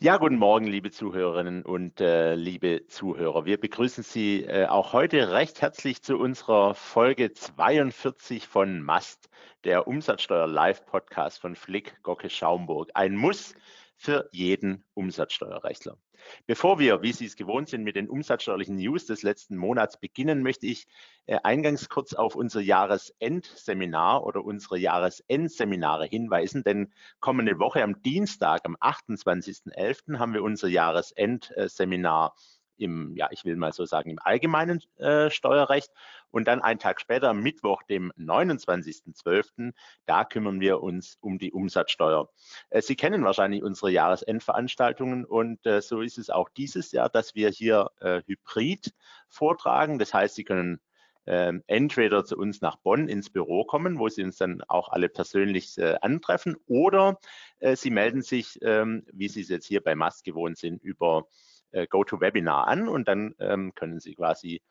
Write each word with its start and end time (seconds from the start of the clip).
Ja, 0.00 0.16
guten 0.16 0.36
Morgen, 0.36 0.68
liebe 0.68 0.92
Zuhörerinnen 0.92 1.64
und 1.64 2.00
äh, 2.00 2.36
liebe 2.36 2.86
Zuhörer. 2.86 3.46
Wir 3.46 3.58
begrüßen 3.58 4.04
Sie 4.04 4.44
äh, 4.44 4.66
auch 4.66 4.92
heute 4.92 5.32
recht 5.32 5.60
herzlich 5.60 6.02
zu 6.02 6.18
unserer 6.18 6.76
Folge 6.76 7.32
42 7.32 8.46
von 8.46 8.80
MAST, 8.80 9.28
der 9.64 9.88
Umsatzsteuer 9.88 10.46
Live-Podcast 10.46 11.40
von 11.40 11.56
Flick 11.56 12.00
Gocke 12.04 12.30
Schaumburg. 12.30 12.90
Ein 12.94 13.16
Muss 13.16 13.56
für 13.96 14.28
jeden 14.30 14.84
Umsatzsteuerrechtler. 14.94 15.98
Bevor 16.46 16.78
wir, 16.78 17.02
wie 17.02 17.12
Sie 17.12 17.26
es 17.26 17.36
gewohnt 17.36 17.68
sind, 17.68 17.84
mit 17.84 17.96
den 17.96 18.08
umsatzsteuerlichen 18.08 18.76
News 18.76 19.06
des 19.06 19.22
letzten 19.22 19.56
Monats 19.56 19.98
beginnen, 19.98 20.42
möchte 20.42 20.66
ich 20.66 20.86
äh, 21.26 21.38
eingangs 21.42 21.88
kurz 21.88 22.14
auf 22.14 22.34
unser 22.34 22.60
Jahresendseminar 22.60 24.24
oder 24.24 24.44
unsere 24.44 24.78
Jahresendseminare 24.78 26.06
hinweisen, 26.06 26.62
denn 26.64 26.92
kommende 27.20 27.58
Woche 27.58 27.82
am 27.82 28.02
Dienstag, 28.02 28.62
am 28.64 28.76
28.11., 28.76 30.18
haben 30.18 30.34
wir 30.34 30.42
unser 30.42 30.68
Jahresendseminar 30.68 32.34
im, 32.78 33.14
ja, 33.16 33.28
ich 33.30 33.44
will 33.44 33.56
mal 33.56 33.72
so 33.72 33.84
sagen, 33.84 34.10
im 34.10 34.18
allgemeinen 34.18 34.82
äh, 34.96 35.30
Steuerrecht. 35.30 35.90
Und 36.30 36.46
dann 36.46 36.60
einen 36.60 36.78
Tag 36.78 37.00
später, 37.00 37.32
Mittwoch, 37.32 37.82
dem 37.82 38.12
29.12., 38.18 39.72
da 40.04 40.24
kümmern 40.24 40.60
wir 40.60 40.82
uns 40.82 41.16
um 41.20 41.38
die 41.38 41.52
Umsatzsteuer. 41.52 42.28
Äh, 42.70 42.82
Sie 42.82 42.96
kennen 42.96 43.24
wahrscheinlich 43.24 43.62
unsere 43.62 43.90
Jahresendveranstaltungen 43.90 45.24
und 45.24 45.64
äh, 45.66 45.80
so 45.80 46.02
ist 46.02 46.18
es 46.18 46.30
auch 46.30 46.48
dieses 46.50 46.92
Jahr, 46.92 47.08
dass 47.08 47.34
wir 47.34 47.50
hier 47.50 47.90
äh, 48.00 48.22
hybrid 48.26 48.92
vortragen. 49.28 49.98
Das 49.98 50.12
heißt, 50.12 50.34
Sie 50.34 50.44
können 50.44 50.80
ähm, 51.28 51.62
entweder 51.66 52.24
zu 52.24 52.38
uns 52.38 52.62
nach 52.62 52.76
Bonn 52.76 53.06
ins 53.06 53.28
Büro 53.28 53.64
kommen, 53.64 53.98
wo 53.98 54.08
Sie 54.08 54.24
uns 54.24 54.38
dann 54.38 54.62
auch 54.66 54.88
alle 54.88 55.10
persönlich 55.10 55.76
äh, 55.76 55.96
antreffen, 56.00 56.56
oder 56.66 57.20
äh, 57.58 57.76
Sie 57.76 57.90
melden 57.90 58.22
sich, 58.22 58.58
ähm, 58.62 59.04
wie 59.12 59.28
Sie 59.28 59.42
es 59.42 59.50
jetzt 59.50 59.66
hier 59.66 59.82
bei 59.82 59.94
MAST 59.94 60.24
gewohnt 60.24 60.56
sind, 60.56 60.82
über 60.82 61.28
äh, 61.72 61.86
GoToWebinar 61.86 62.66
an 62.68 62.88
und 62.88 63.08
dann 63.08 63.34
ähm, 63.38 63.74
können 63.74 64.00
Sie 64.00 64.14
quasi 64.14 64.62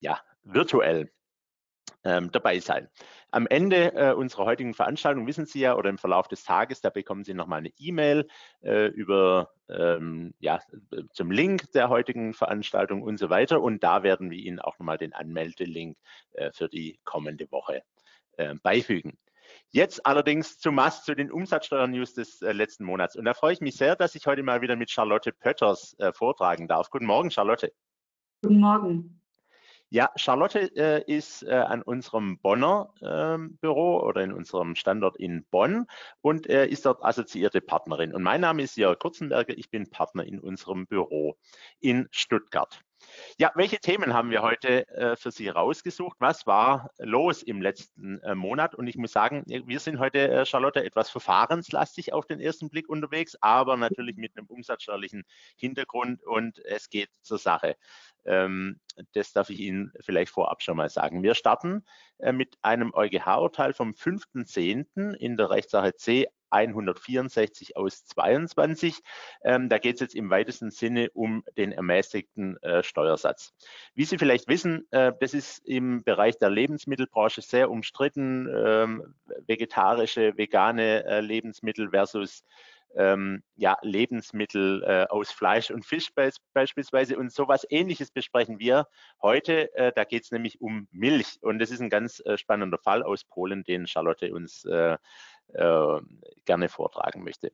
ja, 0.00 0.20
virtuell 0.42 1.10
ähm, 2.04 2.30
dabei 2.32 2.58
sein. 2.58 2.88
Am 3.30 3.46
Ende 3.46 3.94
äh, 3.94 4.12
unserer 4.12 4.44
heutigen 4.44 4.74
Veranstaltung 4.74 5.26
wissen 5.26 5.46
Sie 5.46 5.60
ja 5.60 5.76
oder 5.76 5.88
im 5.88 5.98
Verlauf 5.98 6.28
des 6.28 6.44
Tages, 6.44 6.80
da 6.80 6.90
bekommen 6.90 7.24
Sie 7.24 7.34
nochmal 7.34 7.58
eine 7.60 7.72
E-Mail 7.78 8.28
äh, 8.62 8.86
über 8.88 9.52
ähm, 9.68 10.34
ja, 10.38 10.60
zum 11.12 11.30
Link 11.30 11.70
der 11.72 11.88
heutigen 11.88 12.34
Veranstaltung 12.34 13.02
und 13.02 13.18
so 13.18 13.30
weiter. 13.30 13.62
Und 13.62 13.82
da 13.82 14.02
werden 14.02 14.30
wir 14.30 14.38
Ihnen 14.38 14.58
auch 14.58 14.78
nochmal 14.78 14.98
den 14.98 15.12
Anmeldelink 15.12 15.96
äh, 16.32 16.50
für 16.52 16.68
die 16.68 16.98
kommende 17.04 17.50
Woche 17.50 17.82
äh, 18.36 18.54
beifügen. 18.54 19.18
Jetzt 19.74 20.04
allerdings 20.04 20.58
zum 20.58 20.74
Mast 20.74 21.06
zu 21.06 21.14
den 21.14 21.32
Umsatzsteuer-News 21.32 22.12
des 22.12 22.42
äh, 22.42 22.52
letzten 22.52 22.84
Monats. 22.84 23.16
Und 23.16 23.24
da 23.24 23.32
freue 23.32 23.54
ich 23.54 23.62
mich 23.62 23.74
sehr, 23.74 23.96
dass 23.96 24.14
ich 24.14 24.26
heute 24.26 24.42
mal 24.42 24.60
wieder 24.60 24.76
mit 24.76 24.90
Charlotte 24.90 25.32
Pötters 25.32 25.96
äh, 25.98 26.12
vortragen 26.12 26.68
darf. 26.68 26.90
Guten 26.90 27.06
Morgen, 27.06 27.30
Charlotte. 27.30 27.72
Guten 28.42 28.60
Morgen. 28.60 29.22
Ja, 29.88 30.10
Charlotte 30.16 30.70
äh, 30.76 31.02
ist 31.10 31.42
äh, 31.44 31.54
an 31.54 31.80
unserem 31.80 32.38
Bonner 32.38 32.92
ähm, 33.00 33.56
Büro 33.62 34.00
oder 34.00 34.22
in 34.22 34.34
unserem 34.34 34.74
Standort 34.74 35.16
in 35.16 35.46
Bonn 35.50 35.86
und 36.20 36.44
ist 36.46 36.84
dort 36.84 37.02
assoziierte 37.02 37.62
Partnerin. 37.62 38.14
Und 38.14 38.22
mein 38.22 38.42
Name 38.42 38.62
ist 38.62 38.76
Jörg 38.76 38.98
Kurzenberger, 38.98 39.56
ich 39.56 39.70
bin 39.70 39.88
Partner 39.88 40.24
in 40.24 40.38
unserem 40.38 40.86
Büro 40.86 41.36
in 41.80 42.08
Stuttgart. 42.10 42.82
Ja, 43.38 43.50
welche 43.54 43.78
Themen 43.78 44.14
haben 44.14 44.30
wir 44.30 44.42
heute 44.42 44.86
äh, 44.88 45.16
für 45.16 45.30
Sie 45.30 45.48
rausgesucht? 45.48 46.16
Was 46.20 46.46
war 46.46 46.90
los 46.98 47.42
im 47.42 47.62
letzten 47.62 48.20
äh, 48.20 48.34
Monat? 48.34 48.74
Und 48.74 48.86
ich 48.86 48.96
muss 48.96 49.12
sagen, 49.12 49.44
wir 49.46 49.80
sind 49.80 49.98
heute, 49.98 50.30
äh, 50.30 50.46
Charlotte, 50.46 50.84
etwas 50.84 51.10
verfahrenslastig 51.10 52.12
auf 52.12 52.26
den 52.26 52.40
ersten 52.40 52.70
Blick 52.70 52.88
unterwegs, 52.88 53.36
aber 53.40 53.76
natürlich 53.76 54.16
mit 54.16 54.36
einem 54.36 54.46
umsatzsteuerlichen 54.46 55.24
Hintergrund 55.56 56.22
und 56.24 56.58
es 56.64 56.90
geht 56.90 57.10
zur 57.22 57.38
Sache. 57.38 57.76
Ähm, 58.24 58.80
das 59.14 59.32
darf 59.32 59.50
ich 59.50 59.60
Ihnen 59.60 59.92
vielleicht 60.00 60.32
vorab 60.32 60.62
schon 60.62 60.76
mal 60.76 60.88
sagen. 60.88 61.22
Wir 61.22 61.34
starten 61.34 61.84
äh, 62.18 62.32
mit 62.32 62.56
einem 62.62 62.92
EuGH-Urteil 62.94 63.72
vom 63.72 63.90
5.10. 63.90 65.14
in 65.14 65.36
der 65.36 65.50
Rechtssache 65.50 65.94
C 65.94 66.28
164 66.52 67.76
aus 67.76 68.04
22. 68.04 69.00
Ähm, 69.44 69.68
da 69.68 69.78
geht 69.78 69.94
es 69.94 70.00
jetzt 70.00 70.14
im 70.14 70.30
weitesten 70.30 70.70
Sinne 70.70 71.10
um 71.14 71.44
den 71.56 71.72
ermäßigten 71.72 72.62
äh, 72.62 72.82
Steuersatz. 72.82 73.52
Wie 73.94 74.04
Sie 74.04 74.18
vielleicht 74.18 74.48
wissen, 74.48 74.86
äh, 74.90 75.12
das 75.20 75.34
ist 75.34 75.66
im 75.66 76.04
Bereich 76.04 76.38
der 76.38 76.50
Lebensmittelbranche 76.50 77.42
sehr 77.42 77.70
umstritten. 77.70 78.48
Ähm, 78.54 79.14
vegetarische, 79.46 80.36
vegane 80.36 81.04
äh, 81.04 81.20
Lebensmittel 81.20 81.90
versus 81.90 82.44
ähm, 82.94 83.42
ja, 83.56 83.76
Lebensmittel 83.82 84.82
äh, 84.84 85.06
aus 85.08 85.30
Fleisch 85.30 85.70
und 85.70 85.84
Fisch 85.84 86.12
be 86.14 86.30
beispielsweise. 86.52 87.16
Und 87.16 87.32
sowas 87.32 87.66
ähnliches 87.70 88.10
besprechen 88.10 88.58
wir 88.58 88.86
heute. 89.20 89.74
Äh, 89.74 89.92
da 89.94 90.04
geht 90.04 90.24
es 90.24 90.30
nämlich 90.30 90.60
um 90.60 90.88
Milch. 90.90 91.38
Und 91.40 91.58
das 91.58 91.70
ist 91.70 91.80
ein 91.80 91.90
ganz 91.90 92.20
äh, 92.20 92.36
spannender 92.36 92.78
Fall 92.78 93.02
aus 93.02 93.24
Polen, 93.24 93.64
den 93.64 93.86
Charlotte 93.86 94.32
uns 94.34 94.64
äh, 94.64 94.98
gerne 95.54 96.68
vortragen 96.68 97.24
möchte. 97.24 97.52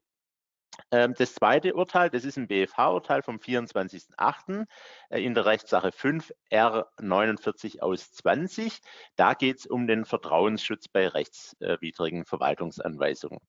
Ähm, 0.90 1.14
das 1.16 1.34
zweite 1.34 1.74
Urteil, 1.74 2.10
das 2.10 2.24
ist 2.24 2.36
ein 2.36 2.48
BFH-Urteil 2.48 3.22
vom 3.22 3.36
24.08. 3.36 4.66
Äh, 5.10 5.22
in 5.22 5.34
der 5.34 5.46
Rechtssache 5.46 5.92
5 5.92 6.32
R49 6.50 7.80
aus 7.80 8.12
20. 8.12 8.80
Da 9.16 9.34
geht 9.34 9.58
es 9.58 9.66
um 9.66 9.86
den 9.86 10.04
Vertrauensschutz 10.04 10.88
bei 10.88 11.08
rechtswidrigen 11.08 12.24
Verwaltungsanweisungen. 12.24 13.40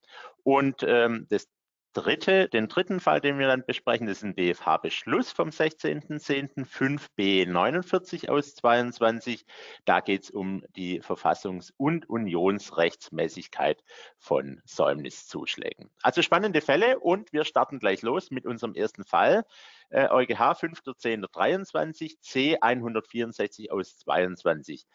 Und 0.44 0.84
ähm, 0.84 1.28
das 1.30 1.48
dritte, 1.94 2.48
den 2.50 2.68
dritten 2.68 3.00
Fall, 3.00 3.22
den 3.22 3.40
wir 3.40 3.48
dann 3.48 3.66
besprechen, 3.66 4.08
ist 4.08 4.24
ein 4.24 4.36
BFH-Beschluss 4.36 5.32
vom 5.32 5.50
16.10. 5.50 6.66
5b49 6.66 8.30
aus 8.30 8.56
22. 8.56 9.46
Da 9.86 10.00
geht 10.00 10.24
es 10.24 10.32
um 10.32 10.64
die 10.76 11.02
Verfassungs- 11.02 11.74
und 11.78 12.10
Unionsrechtsmäßigkeit 12.10 13.84
von 14.18 14.62
Säumniszuschlägen. 14.66 15.90
Also 16.02 16.22
spannende 16.22 16.62
Fälle 16.62 17.00
und 17.00 17.34
wir 17.34 17.44
starten 17.44 17.80
gleich 17.80 18.02
los 18.02 18.32
mit 18.32 18.46
unserem 18.46 18.76
ersten 18.76 19.04
Fall. 19.04 19.44
Äh, 19.90 20.08
EuGH 20.10 20.54
5.10.23 20.54 22.22
C 22.22 22.58
164 22.62 23.72
aus 23.72 23.98
22. 23.98 24.86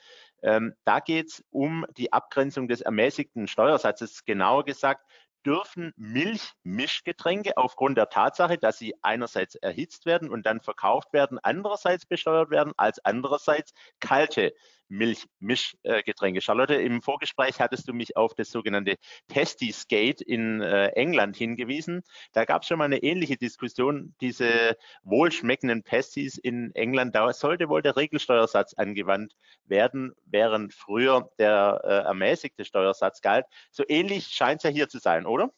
Ähm, 0.43 0.75
da 0.85 1.01
geht 1.01 1.29
es 1.29 1.45
um 1.51 1.85
die 1.97 2.13
Abgrenzung 2.13 2.69
des 2.69 2.81
ermäßigten 2.83 3.49
Steuersatzes, 3.49 4.25
genauer 4.25 4.65
gesagt 4.65 5.05
dürfen 5.45 5.93
Milchmischgetränke 5.97 7.57
aufgrund 7.57 7.99
der 7.99 8.09
Tatsache, 8.09 8.59
dass 8.59 8.79
sie 8.79 8.95
einerseits 9.03 9.55
erhitzt 9.55 10.07
werden 10.07 10.31
und 10.31 10.47
dann 10.47 10.61
verkauft 10.61 11.13
werden, 11.13 11.39
andererseits 11.43 12.07
besteuert 12.07 12.51
werden 12.51 12.73
als 12.77 13.05
andererseits 13.05 13.73
kalte 14.01 14.55
Milchmischgetränke. 14.89 16.41
Charlotte, 16.41 16.75
im 16.75 17.03
Vorgespräch 17.03 17.61
hattest 17.61 17.89
du 17.89 17.93
mich 17.93 18.17
auf 18.17 18.35
das 18.35 18.51
sogenannte 18.51 18.97
Testy-Skate 19.29 20.21
in 20.21 20.61
äh, 20.61 20.89
England 20.89 21.37
hingewiesen. 21.37 22.03
Da 22.33 22.45
gab 22.45 22.63
es 22.63 22.69
schon 22.69 22.79
mal 22.79 22.85
eine 22.85 23.03
ähnliche 23.03 23.37
Diskussion. 23.37 24.15
Diese 24.21 24.77
wohlschmeckenden 25.03 25.83
Pasties 25.83 26.39
in 26.39 26.75
England, 26.75 27.15
da 27.15 27.33
sollte 27.33 27.69
wohl 27.69 27.83
der 27.83 27.97
Regelsteuersatz 27.97 28.75
angewandt 28.75 29.35
werden, 29.65 30.15
während 30.25 30.75
früher 30.75 31.31
der 31.39 31.81
äh, 31.85 31.89
ermäßigte 32.07 32.65
Steuersatz 32.65 33.21
galt. 33.21 33.47
So 33.71 33.85
ähnlich 33.89 34.29
scheint 34.29 34.59
es 34.59 34.65
ja 34.65 34.71
hier 34.71 34.89
zu 34.89 34.99
sein, 34.99 35.27
oder? 35.27 35.51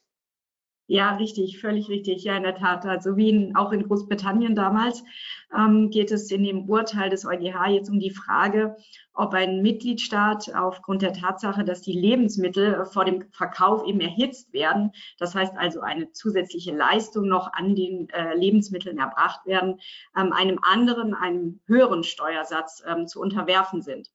Ja, 0.88 1.16
richtig, 1.16 1.58
völlig 1.58 1.88
richtig. 1.88 2.22
Ja, 2.22 2.36
in 2.36 2.44
der 2.44 2.54
Tat. 2.54 2.86
Also 2.86 3.16
wie 3.16 3.30
in, 3.30 3.56
auch 3.56 3.72
in 3.72 3.88
Großbritannien 3.88 4.54
damals 4.54 5.02
ähm, 5.56 5.90
geht 5.90 6.12
es 6.12 6.30
in 6.30 6.44
dem 6.44 6.68
Urteil 6.68 7.10
des 7.10 7.26
EuGH 7.26 7.66
jetzt 7.70 7.90
um 7.90 7.98
die 7.98 8.12
Frage, 8.12 8.76
ob 9.12 9.34
ein 9.34 9.62
Mitgliedstaat 9.62 10.54
aufgrund 10.54 11.02
der 11.02 11.12
Tatsache, 11.12 11.64
dass 11.64 11.80
die 11.82 11.98
Lebensmittel 11.98 12.84
vor 12.84 13.04
dem 13.04 13.24
Verkauf 13.32 13.84
eben 13.84 13.98
erhitzt 14.00 14.52
werden, 14.52 14.92
das 15.18 15.34
heißt 15.34 15.56
also 15.56 15.80
eine 15.80 16.12
zusätzliche 16.12 16.76
Leistung 16.76 17.26
noch 17.26 17.52
an 17.52 17.74
den 17.74 18.08
äh, 18.10 18.34
Lebensmitteln 18.36 18.98
erbracht 18.98 19.44
werden, 19.44 19.80
ähm, 20.16 20.32
einem 20.32 20.60
anderen, 20.62 21.14
einem 21.14 21.60
höheren 21.66 22.04
Steuersatz 22.04 22.84
ähm, 22.86 23.08
zu 23.08 23.20
unterwerfen 23.20 23.82
sind. 23.82 24.12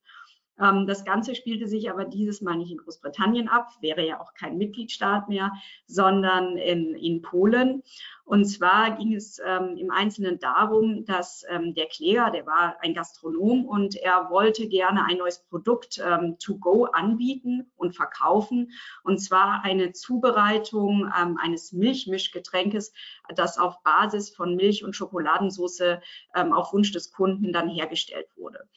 Ähm, 0.60 0.86
das 0.86 1.04
Ganze 1.04 1.34
spielte 1.34 1.66
sich 1.66 1.90
aber 1.90 2.04
dieses 2.04 2.40
Mal 2.40 2.56
nicht 2.56 2.70
in 2.70 2.78
Großbritannien 2.78 3.48
ab, 3.48 3.68
wäre 3.80 4.06
ja 4.06 4.20
auch 4.20 4.34
kein 4.34 4.58
Mitgliedstaat 4.58 5.28
mehr, 5.28 5.52
sondern 5.86 6.56
in, 6.56 6.94
in 6.94 7.22
Polen. 7.22 7.82
Und 8.24 8.44
zwar 8.44 8.96
ging 8.96 9.14
es 9.14 9.40
ähm, 9.44 9.76
im 9.76 9.90
Einzelnen 9.90 10.38
darum, 10.38 11.04
dass 11.04 11.44
ähm, 11.48 11.74
der 11.74 11.86
Kläger, 11.86 12.30
der 12.30 12.46
war 12.46 12.76
ein 12.80 12.94
Gastronom 12.94 13.66
und 13.66 13.96
er 13.96 14.30
wollte 14.30 14.68
gerne 14.68 15.04
ein 15.04 15.18
neues 15.18 15.42
Produkt 15.48 16.00
ähm, 16.04 16.36
to 16.38 16.56
go 16.56 16.84
anbieten 16.84 17.70
und 17.76 17.96
verkaufen. 17.96 18.70
Und 19.02 19.18
zwar 19.18 19.64
eine 19.64 19.92
Zubereitung 19.92 21.12
ähm, 21.18 21.36
eines 21.42 21.72
Milchmischgetränkes, 21.72 22.92
das 23.34 23.58
auf 23.58 23.82
Basis 23.82 24.30
von 24.30 24.54
Milch 24.54 24.84
und 24.84 24.94
Schokoladensauce 24.94 25.98
ähm, 26.34 26.52
auf 26.52 26.72
Wunsch 26.72 26.92
des 26.92 27.12
Kunden 27.12 27.52
dann 27.52 27.68
hergestellt 27.68 28.28
wurde. 28.36 28.68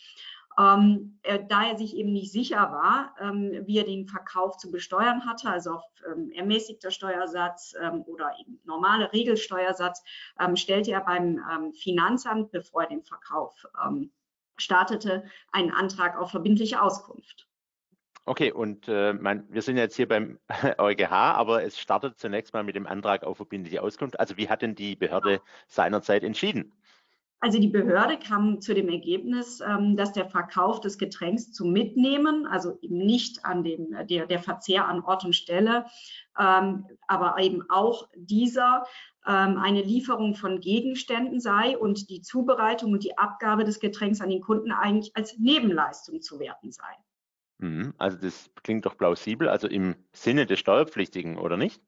Ähm, 0.57 1.19
er, 1.23 1.39
da 1.39 1.65
er 1.65 1.77
sich 1.77 1.95
eben 1.95 2.13
nicht 2.13 2.31
sicher 2.31 2.71
war, 2.71 3.15
ähm, 3.19 3.63
wie 3.65 3.77
er 3.77 3.83
den 3.83 4.07
Verkauf 4.07 4.57
zu 4.57 4.71
besteuern 4.71 5.25
hatte, 5.25 5.49
also 5.49 5.71
auf 5.71 5.83
ähm, 6.09 6.31
ermäßigter 6.31 6.91
Steuersatz 6.91 7.75
ähm, 7.81 8.03
oder 8.03 8.31
eben 8.39 8.59
normale 8.63 9.11
Regelsteuersatz, 9.11 10.01
ähm, 10.39 10.55
stellte 10.55 10.91
er 10.91 11.01
beim 11.01 11.43
ähm, 11.51 11.73
Finanzamt, 11.73 12.51
bevor 12.51 12.83
er 12.83 12.89
den 12.89 13.03
Verkauf 13.03 13.65
startete, 14.57 15.25
einen 15.51 15.71
Antrag 15.71 16.17
auf 16.17 16.31
verbindliche 16.31 16.81
Auskunft. 16.81 17.47
Okay, 18.27 18.51
und 18.51 18.87
äh, 18.87 19.13
man, 19.13 19.45
wir 19.49 19.61
sind 19.61 19.77
jetzt 19.77 19.95
hier 19.95 20.07
beim 20.07 20.39
EuGH, 20.79 21.11
aber 21.11 21.63
es 21.63 21.79
startet 21.79 22.17
zunächst 22.17 22.53
mal 22.53 22.63
mit 22.63 22.75
dem 22.75 22.87
Antrag 22.87 23.23
auf 23.23 23.37
verbindliche 23.37 23.83
Auskunft. 23.83 24.19
Also 24.19 24.35
wie 24.37 24.49
hat 24.49 24.63
denn 24.63 24.73
die 24.73 24.95
Behörde 24.95 25.41
seinerzeit 25.67 26.23
entschieden? 26.23 26.73
Also 27.45 27.59
die 27.59 27.67
Behörde 27.67 28.17
kam 28.17 28.59
zu 28.59 28.73
dem 28.73 28.89
Ergebnis, 28.89 29.61
ähm, 29.61 29.95
dass 29.95 30.13
der 30.13 30.25
Verkauf 30.25 30.81
des 30.81 30.97
Getränks 30.97 31.51
zum 31.51 31.71
Mitnehmen, 31.71 32.47
also 32.47 32.79
eben 32.81 32.97
nicht 32.97 33.45
an 33.45 33.63
dem, 33.63 33.95
der, 34.07 34.25
der 34.25 34.39
Verzehr 34.39 34.87
an 34.87 35.03
Ort 35.03 35.25
und 35.25 35.35
Stelle, 35.35 35.85
ähm, 36.39 36.87
aber 37.07 37.37
eben 37.37 37.61
auch 37.69 38.09
dieser 38.15 38.85
ähm, 39.27 39.59
eine 39.59 39.83
Lieferung 39.83 40.33
von 40.33 40.59
Gegenständen 40.59 41.39
sei 41.39 41.77
und 41.77 42.09
die 42.09 42.21
Zubereitung 42.21 42.93
und 42.93 43.03
die 43.03 43.15
Abgabe 43.15 43.63
des 43.63 43.79
Getränks 43.79 44.21
an 44.21 44.31
den 44.31 44.41
Kunden 44.41 44.71
eigentlich 44.71 45.15
als 45.15 45.37
Nebenleistung 45.37 46.23
zu 46.23 46.39
werten 46.39 46.71
sei. 46.71 46.95
Mhm, 47.59 47.93
also 47.99 48.17
das 48.17 48.49
klingt 48.63 48.87
doch 48.87 48.97
plausibel, 48.97 49.49
also 49.49 49.67
im 49.67 49.93
Sinne 50.13 50.47
des 50.47 50.57
Steuerpflichtigen, 50.57 51.37
oder 51.37 51.57
nicht? 51.57 51.79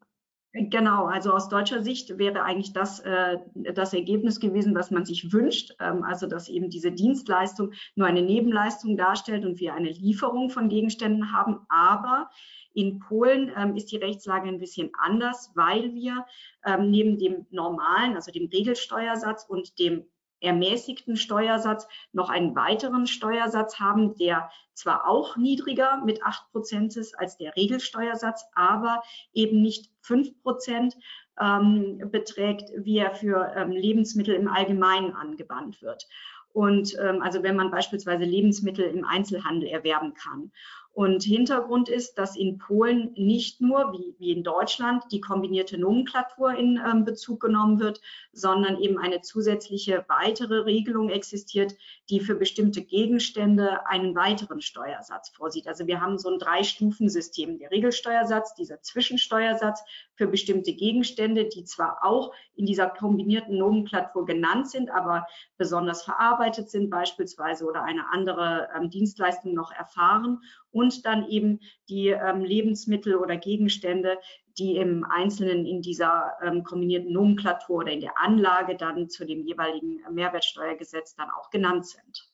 Genau, 0.59 1.06
also 1.06 1.33
aus 1.33 1.50
deutscher 1.50 1.83
Sicht 1.83 2.18
wäre 2.18 2.44
eigentlich 2.44 2.74
das 2.74 3.00
äh, 3.01 3.38
das 3.54 3.94
Ergebnis 3.94 4.39
gewesen, 4.39 4.74
was 4.74 4.89
man 4.89 5.06
sich 5.06 5.31
wünscht, 5.31 5.75
ähm, 5.80 6.04
also 6.04 6.25
dass 6.25 6.50
eben 6.50 6.69
diese 6.69 6.92
Dienstleistung 6.92 7.74
nur 7.95 8.07
eine 8.07 8.24
Nebenleistung 8.24 8.98
darstellt 8.98 9.45
und 9.45 9.59
wir 9.59 9.74
eine 9.74 9.89
Lieferung 9.89 10.50
von 10.50 10.69
Gegenständen 10.69 11.31
haben. 11.31 11.59
Aber 11.69 12.30
in 12.74 13.00
Polen 13.00 13.51
ähm, 13.56 13.75
ist 13.75 13.92
die 13.92 13.98
Rechtslage 13.98 14.48
ein 14.48 14.59
bisschen 14.59 14.89
anders, 14.98 15.51
weil 15.56 15.94
wir 15.94 16.25
ähm, 16.65 16.89
neben 16.89 17.18
dem 17.18 17.45
normalen, 17.51 18.15
also 18.15 18.31
dem 18.31 18.48
Regelsteuersatz 18.48 19.45
und 19.48 19.77
dem 19.80 20.06
ermäßigten 20.42 21.16
Steuersatz 21.16 21.88
noch 22.12 22.30
einen 22.30 22.56
weiteren 22.56 23.07
Steuersatz 23.07 23.80
haben, 23.80 24.16
der 24.16 24.50
zwar 24.74 25.07
auch 25.07 25.38
niedriger 25.38 26.01
mit 26.06 26.24
8 26.24 26.51
Prozent 26.51 26.95
ist 26.98 27.18
als 27.18 27.38
der 27.38 27.56
Regelsteuersatz, 27.56 28.45
aber 28.54 29.01
eben 29.34 29.62
nicht 29.62 29.92
5 30.01 30.42
Prozent 30.44 30.95
ähm, 31.39 32.10
beträgt, 32.12 32.69
wie 32.75 32.98
er 32.98 33.12
für 33.16 33.54
ähm, 33.56 33.72
Lebensmittel 33.72 34.36
im 34.36 34.48
Allgemeinen 34.48 35.13
angewandt 35.13 35.81
wird. 35.81 36.07
Und 36.54 36.98
ähm, 37.00 37.22
also 37.22 37.44
wenn 37.44 37.56
man 37.56 37.69
beispielsweise 37.69 38.24
Lebensmittel 38.24 38.86
im 38.86 39.06
Einzelhandel 39.06 39.69
erwerben 39.69 40.13
kann. 40.16 40.51
Und 40.97 41.21
Hintergrund 41.21 41.89
ist, 41.89 42.15
dass 42.15 42.35
in 42.35 42.57
Polen 42.57 43.13
nicht 43.15 43.61
nur 43.61 43.94
wie, 43.94 44.15
wie 44.17 44.31
in 44.31 44.44
Deutschland 44.44 45.03
die 45.11 45.21
kombinierte 45.21 45.77
Nomenklatur 45.77 46.55
in 46.55 46.81
ähm, 46.83 47.05
Bezug 47.05 47.39
genommen 47.39 47.79
wird, 47.79 48.01
sondern 48.33 48.81
eben 48.81 48.97
eine 48.97 49.21
zusätzliche 49.21 50.05
weitere 50.07 50.61
Regelung 50.61 51.11
existiert, 51.11 51.75
die 52.09 52.19
für 52.19 52.33
bestimmte 52.33 52.81
Gegenstände 52.81 53.85
einen 53.85 54.15
weiteren 54.15 54.59
Steuersatz 54.59 55.29
vorsieht. 55.29 55.67
Also 55.67 55.85
wir 55.85 56.01
haben 56.01 56.17
so 56.17 56.31
ein 56.31 56.39
Drei-Stufen-System. 56.39 57.59
Der 57.59 57.69
Regelsteuersatz, 57.69 58.55
dieser 58.55 58.81
Zwischensteuersatz 58.81 59.83
für 60.17 60.27
bestimmte 60.27 60.73
Gegenstände, 60.73 61.45
die 61.45 61.63
zwar 61.63 62.03
auch 62.03 62.33
in 62.55 62.65
dieser 62.65 62.89
kombinierten 62.89 63.57
Nomenklatur 63.57 64.25
genannt 64.25 64.69
sind, 64.69 64.89
aber 64.89 65.25
besonders 65.57 66.03
verarbeitet 66.03 66.69
sind 66.69 66.89
beispielsweise 66.89 67.65
oder 67.65 67.83
eine 67.83 68.11
andere 68.11 68.67
ähm, 68.75 68.89
Dienstleistung 68.89 69.53
noch 69.53 69.71
erfahren 69.71 70.41
und 70.71 71.05
dann 71.05 71.27
eben 71.27 71.59
die 71.87 72.07
ähm, 72.07 72.41
Lebensmittel 72.41 73.15
oder 73.15 73.37
Gegenstände, 73.37 74.17
die 74.57 74.77
im 74.77 75.05
Einzelnen 75.05 75.65
in 75.65 75.81
dieser 75.81 76.33
ähm, 76.43 76.63
kombinierten 76.63 77.13
Nomenklatur 77.13 77.77
oder 77.77 77.91
in 77.91 78.01
der 78.01 78.19
Anlage 78.19 78.75
dann 78.75 79.09
zu 79.09 79.25
dem 79.25 79.43
jeweiligen 79.43 80.01
Mehrwertsteuergesetz 80.11 81.15
dann 81.15 81.29
auch 81.29 81.51
genannt 81.51 81.85
sind. 81.85 82.27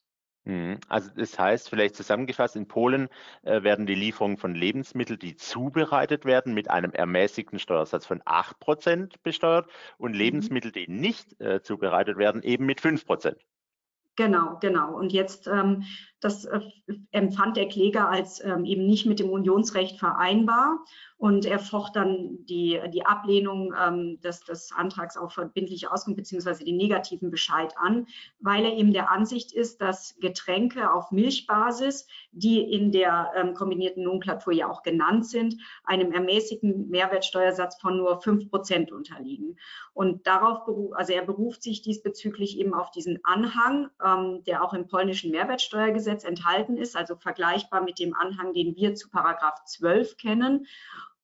Mhm. 0.44 0.78
Also 0.88 1.10
das 1.16 1.38
heißt, 1.38 1.70
vielleicht 1.70 1.96
zusammengefasst, 1.96 2.56
in 2.56 2.68
Polen 2.68 3.08
äh, 3.42 3.62
werden 3.62 3.86
die 3.86 3.94
Lieferungen 3.94 4.36
von 4.36 4.54
Lebensmitteln, 4.54 5.18
die 5.18 5.36
zubereitet 5.36 6.24
werden, 6.24 6.52
mit 6.52 6.70
einem 6.70 6.92
ermäßigten 6.92 7.58
Steuersatz 7.58 8.04
von 8.04 8.20
8% 8.22 9.14
besteuert 9.22 9.68
und 9.96 10.12
mhm. 10.12 10.18
Lebensmittel, 10.18 10.72
die 10.72 10.88
nicht 10.88 11.40
äh, 11.40 11.62
zubereitet 11.62 12.18
werden, 12.18 12.42
eben 12.42 12.66
mit 12.66 12.80
5%. 12.80 13.36
Genau, 14.16 14.58
genau. 14.60 14.94
Und 14.94 15.12
jetzt 15.12 15.48
ähm, 15.48 15.84
das 16.24 16.46
äh, 16.46 16.60
empfand 17.10 17.56
der 17.56 17.68
Kläger 17.68 18.08
als 18.08 18.42
ähm, 18.42 18.64
eben 18.64 18.86
nicht 18.86 19.06
mit 19.06 19.18
dem 19.18 19.30
Unionsrecht 19.30 19.98
vereinbar. 19.98 20.78
Und 21.16 21.46
er 21.46 21.58
focht 21.58 21.96
dann 21.96 22.44
die, 22.44 22.80
die 22.92 23.06
Ablehnung 23.06 23.72
ähm, 23.80 24.20
des, 24.20 24.40
des 24.40 24.72
Antrags 24.72 25.16
auf 25.16 25.32
verbindliche 25.32 25.90
Auskunft 25.90 26.18
beziehungsweise 26.18 26.64
den 26.64 26.76
negativen 26.76 27.30
Bescheid 27.30 27.72
an, 27.78 28.06
weil 28.40 28.64
er 28.64 28.76
eben 28.76 28.92
der 28.92 29.10
Ansicht 29.10 29.52
ist, 29.52 29.80
dass 29.80 30.16
Getränke 30.20 30.92
auf 30.92 31.12
Milchbasis, 31.12 32.06
die 32.32 32.60
in 32.60 32.90
der 32.90 33.30
ähm, 33.36 33.54
kombinierten 33.54 34.02
Nomenklatur 34.02 34.52
ja 34.52 34.68
auch 34.68 34.82
genannt 34.82 35.26
sind, 35.26 35.56
einem 35.84 36.12
ermäßigten 36.12 36.90
Mehrwertsteuersatz 36.90 37.80
von 37.80 37.96
nur 37.96 38.20
fünf 38.20 38.50
Prozent 38.50 38.92
unterliegen. 38.92 39.56
Und 39.94 40.26
darauf, 40.26 40.68
also 40.92 41.12
er 41.12 41.24
beruft 41.24 41.62
sich 41.62 41.80
diesbezüglich 41.82 42.58
eben 42.58 42.74
auf 42.74 42.90
diesen 42.90 43.20
Anhang, 43.24 43.88
der 44.46 44.64
auch 44.64 44.74
im 44.74 44.88
polnischen 44.88 45.30
Mehrwertsteuergesetz 45.30 46.13
Gesetz 46.14 46.24
enthalten 46.24 46.76
ist, 46.76 46.96
also 46.96 47.16
vergleichbar 47.16 47.82
mit 47.82 47.98
dem 47.98 48.14
Anhang, 48.14 48.52
den 48.52 48.76
wir 48.76 48.94
zu 48.94 49.10
Paragraph 49.10 49.64
12 49.66 50.16
kennen. 50.16 50.66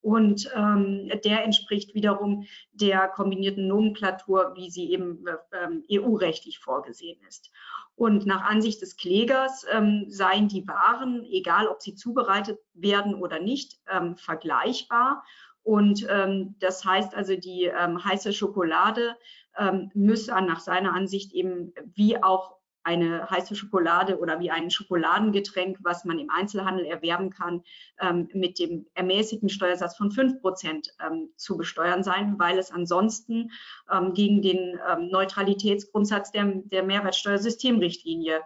Und 0.03 0.51
ähm, 0.57 1.11
der 1.25 1.45
entspricht 1.45 1.95
wiederum 1.95 2.47
der 2.73 3.07
kombinierten 3.09 3.69
Nomenklatur, 3.69 4.55
wie 4.57 4.71
sie 4.71 4.91
eben 4.91 5.25
ähm, 5.53 5.85
EU-rechtlich 5.93 6.59
vorgesehen 6.59 7.21
ist. 7.29 7.51
Und 7.97 8.25
nach 8.25 8.43
Ansicht 8.43 8.81
des 8.81 8.97
Klägers 8.97 9.67
ähm, 9.71 10.07
seien 10.09 10.49
die 10.49 10.67
Waren, 10.67 11.27
egal 11.31 11.69
ob 11.69 11.83
sie 11.83 11.95
zubereitet 11.95 12.59
werden 12.73 13.15
oder 13.15 13.41
nicht, 13.41 13.79
ähm, 13.93 14.17
vergleichbar. 14.17 15.23
Und 15.63 16.07
ähm, 16.09 16.57
das 16.61 16.83
heißt 16.83 17.15
also, 17.15 17.37
die 17.37 17.65
ähm, 17.65 18.03
heiße 18.03 18.33
Schokolade 18.33 19.17
ähm, 19.59 19.91
müsse 19.93 20.33
nach 20.33 20.61
seiner 20.61 20.95
Ansicht 20.95 21.35
eben 21.35 21.75
wie 21.95 22.23
auch 22.23 22.60
eine 22.83 23.29
heiße 23.31 23.55
Schokolade 23.55 24.19
oder 24.19 24.41
wie 24.41 24.51
ein 24.51 24.71
Schokoladengetränk, 24.71 25.79
was 25.83 26.05
man 26.05 26.19
im 26.19 26.31
Einzelhandel 26.31 26.87
erwerben 26.87 27.31
kann, 27.31 27.63
ähm, 28.01 28.29
mit 28.33 28.59
dem 28.59 28.87
ermäßigten 28.95 29.49
Steuersatz 29.49 29.97
von 29.97 30.11
5 30.11 30.41
Prozent 30.41 30.89
ähm, 31.05 31.31
zu 31.37 31.57
besteuern 31.57 32.03
sein, 32.03 32.39
weil 32.39 32.59
es 32.59 32.71
ansonsten 32.71 33.51
ähm, 33.91 34.15
gegen 34.15 34.43
den 34.43 34.79
ähm, 34.89 35.09
Neutralitätsgrundsatz 35.11 36.33
der, 36.33 36.45
der 36.47 36.83
Mehrwertsteuersystemrichtlinie 36.83 38.41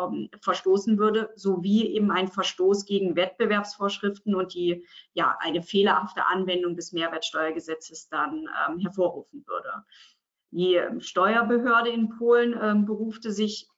ähm, 0.00 0.28
verstoßen 0.40 0.98
würde, 0.98 1.30
sowie 1.36 1.86
eben 1.94 2.10
ein 2.10 2.28
Verstoß 2.28 2.86
gegen 2.86 3.16
Wettbewerbsvorschriften 3.16 4.34
und 4.34 4.54
die 4.54 4.84
ja 5.12 5.36
eine 5.40 5.62
fehlerhafte 5.62 6.26
Anwendung 6.26 6.74
des 6.74 6.92
Mehrwertsteuergesetzes 6.92 8.08
dann 8.08 8.48
ähm, 8.68 8.78
hervorrufen 8.78 9.44
würde. 9.46 9.84
Die 10.56 10.80
Steuerbehörde 11.00 11.90
in 11.90 12.10
Polen 12.10 12.56
ähm, 12.60 12.84
berufte 12.84 13.32
sich 13.32 13.68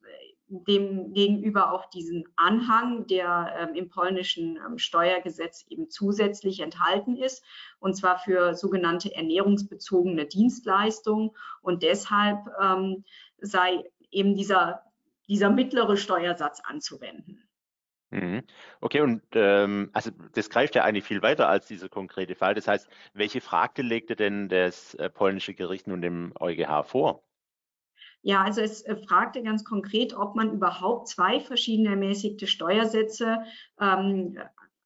dem 0.49 1.13
gegenüber 1.13 1.73
auch 1.73 1.87
diesen 1.91 2.25
Anhang, 2.37 3.07
der 3.07 3.55
ähm, 3.59 3.75
im 3.75 3.89
polnischen 3.89 4.57
ähm, 4.57 4.79
Steuergesetz 4.79 5.67
eben 5.69 5.91
zusätzlich 5.91 6.61
enthalten 6.61 7.17
ist, 7.17 7.45
und 7.79 7.95
zwar 7.95 8.19
für 8.19 8.55
sogenannte 8.55 9.15
ernährungsbezogene 9.15 10.27
Dienstleistungen. 10.27 11.31
Und 11.63 11.83
deshalb 11.83 12.39
ähm, 12.63 13.05
sei 13.39 13.85
eben 14.11 14.37
dieser, 14.37 14.83
dieser 15.29 15.51
mittlere 15.51 15.97
Steuersatz 15.97 16.61
anzuwenden. 16.65 17.43
Mhm. 18.11 18.45
Okay, 18.81 19.01
und 19.01 19.23
ähm, 19.33 19.91
also 19.93 20.13
das 20.33 20.49
greift 20.49 20.77
ja 20.77 20.85
eigentlich 20.85 21.05
viel 21.05 21.23
weiter 21.23 21.49
als 21.49 21.67
dieser 21.67 21.89
konkrete 21.89 22.37
Fall. 22.37 22.55
Das 22.55 22.69
heißt, 22.69 22.89
welche 23.15 23.41
Frage 23.41 23.83
legte 23.83 24.15
denn 24.15 24.49
das 24.49 24.95
äh, 24.95 25.11
polnische 25.11 25.55
Gericht 25.55 25.89
nun 25.89 26.03
dem 26.03 26.33
EuGH 26.39 26.85
vor? 26.85 27.26
Ja, 28.27 28.43
also 28.43 28.61
es 28.61 28.83
äh, 28.83 28.97
fragte 28.97 29.41
ganz 29.41 29.65
konkret, 29.65 30.13
ob 30.13 30.35
man 30.35 30.53
überhaupt 30.53 31.07
zwei 31.07 31.39
verschiedene 31.39 31.91
ermäßigte 31.91 32.49
Steuersätze 32.49 33.45
ähm, 33.81 34.37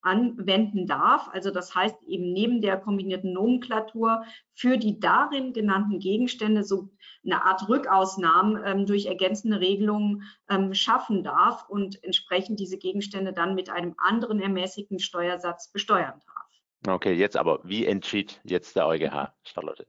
anwenden 0.03 0.87
darf. 0.87 1.27
Also 1.33 1.51
das 1.51 1.75
heißt 1.75 2.03
eben 2.07 2.35
neben 2.35 2.61
der 2.61 2.77
kombinierten 2.77 3.33
Nomenklatur 3.33 4.25
für 4.53 4.77
die 4.77 5.01
darin 5.01 5.55
genannten 5.55 6.01
Gegenstände 6.01 6.65
so 6.65 6.91
eine 7.25 7.43
Art 7.47 7.67
Rückausnahmen 7.67 8.63
ähm, 8.63 8.85
durch 8.85 9.07
ergänzende 9.07 9.59
Regelungen 9.59 10.25
ähm, 10.51 10.75
schaffen 10.75 11.25
darf 11.25 11.67
und 11.67 12.05
entsprechend 12.05 12.61
diese 12.61 12.77
Gegenstände 12.77 13.33
dann 13.33 13.55
mit 13.55 13.71
einem 13.71 13.95
anderen 13.97 14.39
ermäßigten 14.39 14.99
Steuersatz 14.99 15.73
besteuern 15.73 16.21
darf. 16.27 16.95
Okay, 16.95 17.15
jetzt 17.15 17.39
aber, 17.39 17.61
wie 17.65 17.87
entschied 17.87 18.39
jetzt 18.45 18.77
der 18.77 18.87
EuGH, 18.87 19.33
Charlotte? 19.45 19.87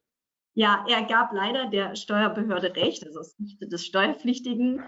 Ja, 0.54 0.86
er 0.90 1.04
gab 1.04 1.32
leider 1.32 1.70
der 1.70 1.96
Steuerbehörde 1.96 2.76
Recht, 2.76 3.06
also 3.06 3.22
Sicht 3.22 3.62
des 3.62 3.86
Steuerpflichtigen 3.86 4.84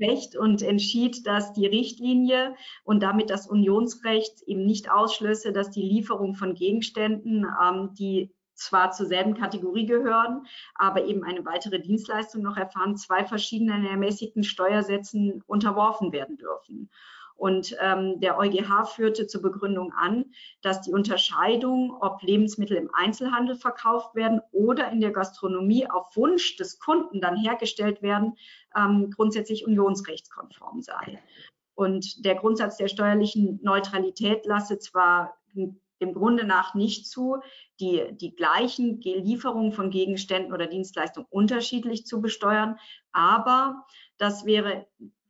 Recht 0.00 0.36
und 0.36 0.62
entschied, 0.62 1.26
dass 1.26 1.52
die 1.52 1.66
Richtlinie 1.66 2.54
und 2.84 3.02
damit 3.02 3.28
das 3.28 3.48
Unionsrecht 3.48 4.42
eben 4.46 4.64
nicht 4.64 4.90
ausschlösse, 4.90 5.52
dass 5.52 5.70
die 5.70 5.82
Lieferung 5.82 6.36
von 6.36 6.54
Gegenständen, 6.54 7.44
ähm, 7.60 7.94
die 7.98 8.32
zwar 8.54 8.92
zur 8.92 9.06
selben 9.06 9.34
Kategorie 9.34 9.86
gehören, 9.86 10.46
aber 10.74 11.04
eben 11.04 11.24
eine 11.24 11.44
weitere 11.44 11.80
Dienstleistung 11.80 12.42
noch 12.42 12.56
erfahren, 12.56 12.96
zwei 12.96 13.24
verschiedenen 13.24 13.86
ermäßigten 13.86 14.44
Steuersätzen 14.44 15.42
unterworfen 15.46 16.12
werden 16.12 16.36
dürfen. 16.36 16.90
Und 17.38 17.76
ähm, 17.80 18.18
der 18.18 18.36
EuGH 18.36 18.86
führte 18.96 19.28
zur 19.28 19.42
Begründung 19.42 19.92
an, 19.92 20.24
dass 20.60 20.82
die 20.82 20.92
Unterscheidung, 20.92 21.96
ob 22.00 22.20
Lebensmittel 22.20 22.76
im 22.76 22.90
Einzelhandel 22.92 23.54
verkauft 23.54 24.16
werden 24.16 24.40
oder 24.50 24.90
in 24.90 25.00
der 25.00 25.12
Gastronomie 25.12 25.88
auf 25.88 26.16
Wunsch 26.16 26.56
des 26.56 26.80
Kunden 26.80 27.20
dann 27.20 27.36
hergestellt 27.36 28.02
werden, 28.02 28.36
ähm, 28.76 29.12
grundsätzlich 29.12 29.64
unionsrechtskonform 29.64 30.82
sei. 30.82 31.22
Und 31.76 32.24
der 32.24 32.34
Grundsatz 32.34 32.76
der 32.76 32.88
steuerlichen 32.88 33.60
Neutralität 33.62 34.44
lasse 34.44 34.80
zwar 34.80 35.38
dem 35.54 36.14
Grunde 36.14 36.44
nach 36.44 36.74
nicht 36.74 37.06
zu, 37.06 37.38
die, 37.78 38.02
die 38.12 38.34
gleichen 38.34 39.00
Lieferungen 39.00 39.70
von 39.70 39.90
Gegenständen 39.90 40.52
oder 40.52 40.66
Dienstleistungen 40.66 41.28
unterschiedlich 41.30 42.04
zu 42.04 42.20
besteuern, 42.20 42.78
aber 43.12 43.86
das 44.16 44.44
wäre 44.44 44.86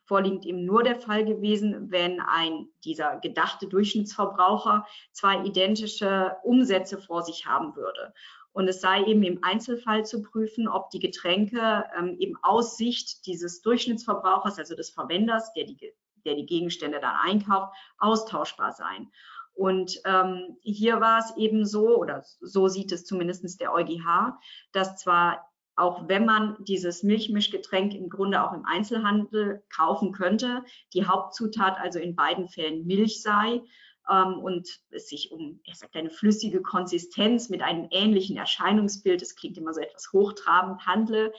vorliegend 0.08 0.46
eben 0.46 0.64
nur 0.64 0.82
der 0.82 0.96
Fall 0.96 1.24
gewesen, 1.24 1.90
wenn 1.90 2.20
ein 2.20 2.68
dieser 2.82 3.18
gedachte 3.20 3.68
Durchschnittsverbraucher 3.68 4.86
zwei 5.12 5.44
identische 5.44 6.36
Umsätze 6.42 6.98
vor 6.98 7.22
sich 7.22 7.46
haben 7.46 7.76
würde. 7.76 8.14
Und 8.52 8.66
es 8.66 8.80
sei 8.80 9.04
eben 9.04 9.22
im 9.22 9.44
Einzelfall 9.44 10.04
zu 10.04 10.22
prüfen, 10.22 10.66
ob 10.66 10.90
die 10.90 10.98
Getränke 10.98 11.84
ähm, 11.96 12.16
eben 12.18 12.36
aus 12.42 12.76
Sicht 12.76 13.26
dieses 13.26 13.60
Durchschnittsverbrauchers, 13.60 14.58
also 14.58 14.74
des 14.74 14.90
Verwenders, 14.90 15.52
der 15.52 15.64
die, 15.64 15.92
der 16.24 16.34
die 16.34 16.46
Gegenstände 16.46 16.98
dann 16.98 17.14
einkauft, 17.22 17.72
austauschbar 17.98 18.72
seien. 18.72 19.12
Und 19.54 20.00
ähm, 20.04 20.56
hier 20.62 21.00
war 21.00 21.18
es 21.18 21.36
eben 21.36 21.66
so, 21.66 21.98
oder 21.98 22.24
so 22.40 22.68
sieht 22.68 22.92
es 22.92 23.04
zumindest 23.04 23.60
der 23.60 23.72
EuGH, 23.72 24.38
dass 24.72 24.96
zwar 24.96 25.48
auch 25.78 26.08
wenn 26.08 26.24
man 26.24 26.56
dieses 26.64 27.02
Milchmischgetränk 27.02 27.94
im 27.94 28.08
Grunde 28.08 28.42
auch 28.42 28.52
im 28.52 28.64
Einzelhandel 28.64 29.62
kaufen 29.74 30.12
könnte, 30.12 30.64
die 30.92 31.06
Hauptzutat 31.06 31.78
also 31.78 31.98
in 31.98 32.16
beiden 32.16 32.48
Fällen 32.48 32.86
Milch 32.86 33.22
sei 33.22 33.62
ähm, 34.10 34.38
und 34.40 34.68
es 34.90 35.08
sich 35.08 35.30
um 35.30 35.60
ich 35.64 35.76
sag, 35.76 35.94
eine 35.94 36.10
flüssige 36.10 36.62
Konsistenz 36.62 37.48
mit 37.48 37.62
einem 37.62 37.86
ähnlichen 37.90 38.36
Erscheinungsbild, 38.36 39.22
das 39.22 39.36
klingt 39.36 39.56
immer 39.56 39.72
so 39.72 39.80
etwas 39.80 40.12
hochtrabend, 40.12 40.84
handle, 40.84 41.32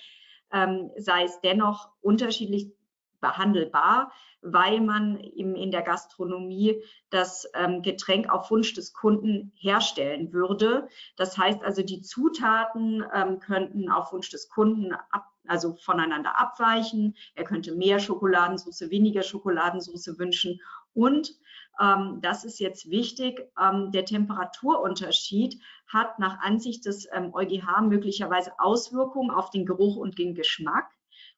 ähm, 0.53 0.89
sei 0.98 1.25
es 1.25 1.41
dennoch 1.41 1.89
unterschiedlich 2.01 2.72
behandelbar, 3.19 4.11
weil 4.41 4.79
man 4.81 5.19
eben 5.19 5.55
in 5.55 5.71
der 5.71 5.81
Gastronomie 5.81 6.81
das 7.09 7.49
ähm, 7.53 7.81
Getränk 7.81 8.29
auf 8.29 8.49
Wunsch 8.51 8.73
des 8.73 8.93
Kunden 8.93 9.51
herstellen 9.55 10.31
würde. 10.31 10.88
Das 11.17 11.38
heißt 11.38 11.63
also, 11.63 11.83
die 11.83 12.01
Zutaten 12.01 13.03
ähm, 13.13 13.39
könnten 13.39 13.89
auf 13.89 14.13
Wunsch 14.13 14.29
des 14.29 14.49
Kunden 14.49 14.93
ab, 14.93 15.25
also 15.47 15.75
voneinander 15.75 16.39
abweichen. 16.39 17.15
Er 17.35 17.43
könnte 17.43 17.75
mehr 17.75 17.99
Schokoladensauce, 17.99 18.89
weniger 18.89 19.23
Schokoladensauce 19.23 20.17
wünschen. 20.17 20.59
Und 20.93 21.33
ähm, 21.79 22.19
das 22.21 22.43
ist 22.43 22.59
jetzt 22.59 22.89
wichtig, 22.89 23.47
ähm, 23.59 23.91
der 23.91 24.05
Temperaturunterschied 24.05 25.61
hat 25.88 26.19
nach 26.19 26.39
Ansicht 26.39 26.85
des 26.85 27.07
ähm, 27.11 27.33
EuGH 27.33 27.81
möglicherweise 27.81 28.51
Auswirkungen 28.59 29.31
auf 29.31 29.49
den 29.49 29.65
Geruch 29.65 29.95
und 29.95 30.17
den 30.17 30.35
Geschmack. 30.35 30.89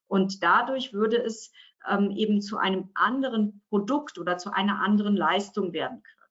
Und 0.07 0.43
dadurch 0.43 0.93
würde 0.93 1.17
es 1.17 1.51
ähm, 1.87 2.11
eben 2.11 2.41
zu 2.41 2.57
einem 2.57 2.89
anderen 2.93 3.61
Produkt 3.69 4.17
oder 4.17 4.37
zu 4.37 4.53
einer 4.53 4.81
anderen 4.81 5.15
Leistung 5.15 5.73
werden 5.73 6.03
können. 6.03 6.21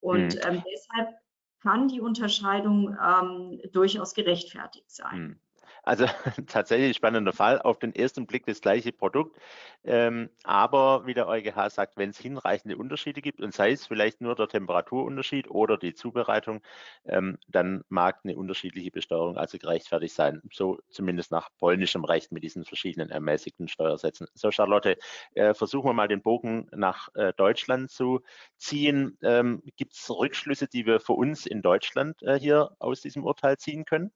Und 0.00 0.34
mhm. 0.34 0.40
ähm, 0.44 0.62
deshalb 0.72 1.14
kann 1.60 1.88
die 1.88 2.00
Unterscheidung 2.00 2.96
ähm, 3.02 3.60
durchaus 3.72 4.14
gerechtfertigt 4.14 4.90
sein. 4.90 5.40
Also 5.84 6.06
tatsächlich 6.46 6.96
spannender 6.96 7.32
Fall. 7.32 7.60
Auf 7.60 7.78
den 7.78 7.94
ersten 7.94 8.26
Blick 8.26 8.46
das 8.46 8.60
gleiche 8.60 8.92
Produkt. 8.92 9.38
Ähm, 9.84 10.30
aber 10.42 11.06
wie 11.06 11.14
der 11.14 11.28
EuGH 11.28 11.70
sagt, 11.70 11.96
wenn 11.96 12.10
es 12.10 12.18
hinreichende 12.18 12.76
Unterschiede 12.76 13.20
gibt 13.20 13.40
und 13.40 13.52
sei 13.52 13.72
es 13.72 13.86
vielleicht 13.86 14.20
nur 14.22 14.34
der 14.34 14.48
Temperaturunterschied 14.48 15.50
oder 15.50 15.76
die 15.76 15.94
Zubereitung, 15.94 16.62
ähm, 17.04 17.38
dann 17.48 17.84
mag 17.88 18.20
eine 18.24 18.36
unterschiedliche 18.36 18.90
Besteuerung 18.90 19.36
also 19.36 19.58
gerechtfertigt 19.58 20.14
sein. 20.14 20.40
So 20.52 20.78
zumindest 20.88 21.30
nach 21.30 21.50
polnischem 21.58 22.04
Recht 22.04 22.32
mit 22.32 22.42
diesen 22.42 22.64
verschiedenen 22.64 23.10
ermäßigten 23.10 23.68
Steuersätzen. 23.68 24.26
So, 24.34 24.50
Charlotte, 24.50 24.96
äh, 25.34 25.52
versuchen 25.52 25.88
wir 25.88 25.92
mal 25.94 26.08
den 26.08 26.22
Bogen 26.22 26.68
nach 26.72 27.08
äh, 27.14 27.34
Deutschland 27.36 27.90
zu 27.90 28.22
ziehen. 28.56 29.18
Ähm, 29.22 29.62
gibt 29.76 29.92
es 29.94 30.08
Rückschlüsse, 30.10 30.66
die 30.66 30.86
wir 30.86 31.00
für 31.00 31.12
uns 31.12 31.44
in 31.44 31.60
Deutschland 31.60 32.22
äh, 32.22 32.38
hier 32.38 32.70
aus 32.78 33.02
diesem 33.02 33.24
Urteil 33.24 33.58
ziehen 33.58 33.84
können? 33.84 34.12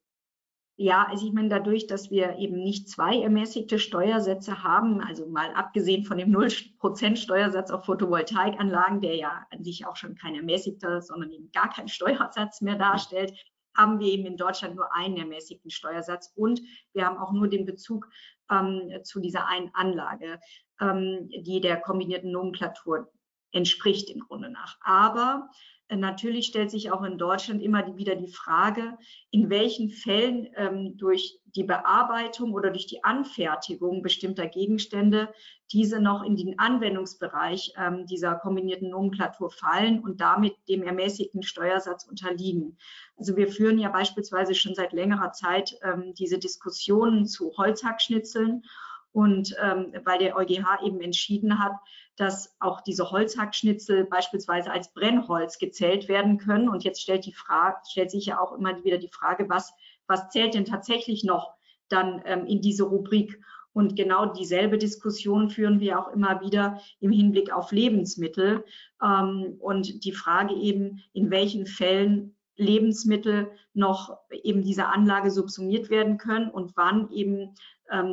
Ja, 0.81 1.09
also 1.11 1.27
ich 1.27 1.33
meine, 1.33 1.49
dadurch, 1.49 1.89
dass 1.89 2.09
wir 2.09 2.39
eben 2.39 2.63
nicht 2.63 2.89
zwei 2.89 3.21
ermäßigte 3.21 3.81
Steuersätze 3.81 4.63
haben, 4.63 5.01
also 5.01 5.27
mal 5.27 5.53
abgesehen 5.55 6.05
von 6.05 6.19
dem 6.19 6.31
0% 6.31 7.17
Steuersatz 7.17 7.73
auf 7.73 7.85
Photovoltaikanlagen, 7.85 9.01
der 9.01 9.17
ja 9.17 9.45
an 9.51 9.65
sich 9.65 9.87
auch 9.87 9.97
schon 9.97 10.15
kein 10.15 10.37
ermäßigter, 10.37 11.03
sondern 11.03 11.33
eben 11.33 11.51
gar 11.51 11.69
kein 11.69 11.89
Steuersatz 11.89 12.61
mehr 12.61 12.77
darstellt, 12.77 13.33
haben 13.77 13.99
wir 13.99 14.07
eben 14.07 14.25
in 14.25 14.37
Deutschland 14.37 14.77
nur 14.77 14.95
einen 14.95 15.17
ermäßigten 15.17 15.73
Steuersatz 15.73 16.33
und 16.37 16.61
wir 16.93 17.07
haben 17.07 17.19
auch 17.19 17.33
nur 17.33 17.49
den 17.49 17.67
Bezug 17.67 18.09
ähm, 18.49 18.93
zu 19.03 19.19
dieser 19.19 19.49
einen 19.49 19.75
Anlage, 19.75 20.39
ähm, 20.81 21.29
die 21.29 21.61
der 21.61 21.79
kombinierten 21.81 22.31
Nomenklatur 22.31 23.11
entspricht 23.51 24.11
im 24.11 24.21
Grunde 24.21 24.51
nach. 24.51 24.77
Aber 24.83 25.51
Natürlich 25.91 26.47
stellt 26.47 26.71
sich 26.71 26.93
auch 26.93 27.03
in 27.03 27.17
Deutschland 27.17 27.63
immer 27.63 27.97
wieder 27.97 28.15
die 28.15 28.29
Frage, 28.29 28.99
in 29.31 29.49
welchen 29.49 29.89
Fällen 29.91 30.49
ähm, 30.55 30.99
durch 30.99 31.41
die 31.57 31.65
Bearbeitung 31.65 32.53
oder 32.53 32.71
durch 32.71 32.87
die 32.87 33.05
Anfertigung 33.05 34.03
bestimmter 34.03 34.47
Gegenstände 34.47 35.33
diese 35.73 35.99
noch 35.99 36.23
in 36.23 36.37
den 36.37 36.59
Anwendungsbereich 36.59 37.73
ähm, 37.79 38.05
dieser 38.07 38.35
kombinierten 38.35 38.91
Nomenklatur 38.91 39.51
fallen 39.51 40.01
und 40.01 40.21
damit 40.21 40.57
dem 40.69 40.83
ermäßigten 40.83 41.43
Steuersatz 41.43 42.05
unterliegen. 42.05 42.77
Also 43.17 43.37
wir 43.37 43.49
führen 43.49 43.79
ja 43.79 43.89
beispielsweise 43.89 44.55
schon 44.55 44.75
seit 44.75 44.93
längerer 44.93 45.33
Zeit 45.33 45.79
ähm, 45.83 46.13
diese 46.15 46.39
Diskussionen 46.39 47.27
zu 47.27 47.57
Holzhackschnitzeln 47.57 48.63
und 49.13 49.57
ähm, 49.63 49.93
weil 50.05 50.19
der 50.19 50.37
EuGH 50.37 50.83
eben 50.85 51.01
entschieden 51.01 51.59
hat, 51.59 51.73
dass 52.17 52.55
auch 52.61 52.81
diese 52.81 53.11
Holzhackschnitzel 53.11 54.05
beispielsweise 54.05 54.71
als 54.71 54.93
Brennholz 54.93 55.59
gezählt 55.59 56.09
werden 56.09 56.39
können. 56.39 56.69
Und 56.69 56.85
jetzt 56.85 57.01
stellt, 57.01 57.27
die 57.27 57.33
Frage, 57.33 57.77
stellt 57.89 58.11
sich 58.11 58.27
ja 58.27 58.41
auch 58.41 58.53
immer 58.53 58.83
wieder 58.85 58.99
die 58.99 59.09
Frage, 59.09 59.49
was, 59.49 59.73
was 60.07 60.29
zählt 60.31 60.55
denn 60.55 60.65
tatsächlich 60.65 61.25
noch 61.25 61.55
dann 61.89 62.23
ähm, 62.27 62.47
in 62.47 62.61
diese 62.61 62.85
Rubrik? 62.85 63.41
Und 63.73 63.95
genau 63.95 64.27
dieselbe 64.27 64.79
Diskussion 64.79 65.51
führen 65.51 65.79
wir 65.79 66.01
auch 66.01 66.09
immer 66.09 66.41
wieder 66.41 66.81
im 67.01 67.13
Hinblick 67.13 67.53
auf 67.53 67.71
Lebensmittel. 67.71 68.65
Ähm, 69.03 69.57
und 69.61 70.05
die 70.05 70.13
Frage 70.13 70.55
eben, 70.55 71.01
in 71.13 71.31
welchen 71.31 71.67
Fällen 71.67 72.35
Lebensmittel 72.57 73.53
noch 73.73 74.19
eben 74.43 74.63
dieser 74.63 74.93
Anlage 74.93 75.31
subsumiert 75.31 75.91
werden 75.91 76.19
können 76.19 76.51
und 76.51 76.77
wann 76.77 77.09
eben 77.13 77.55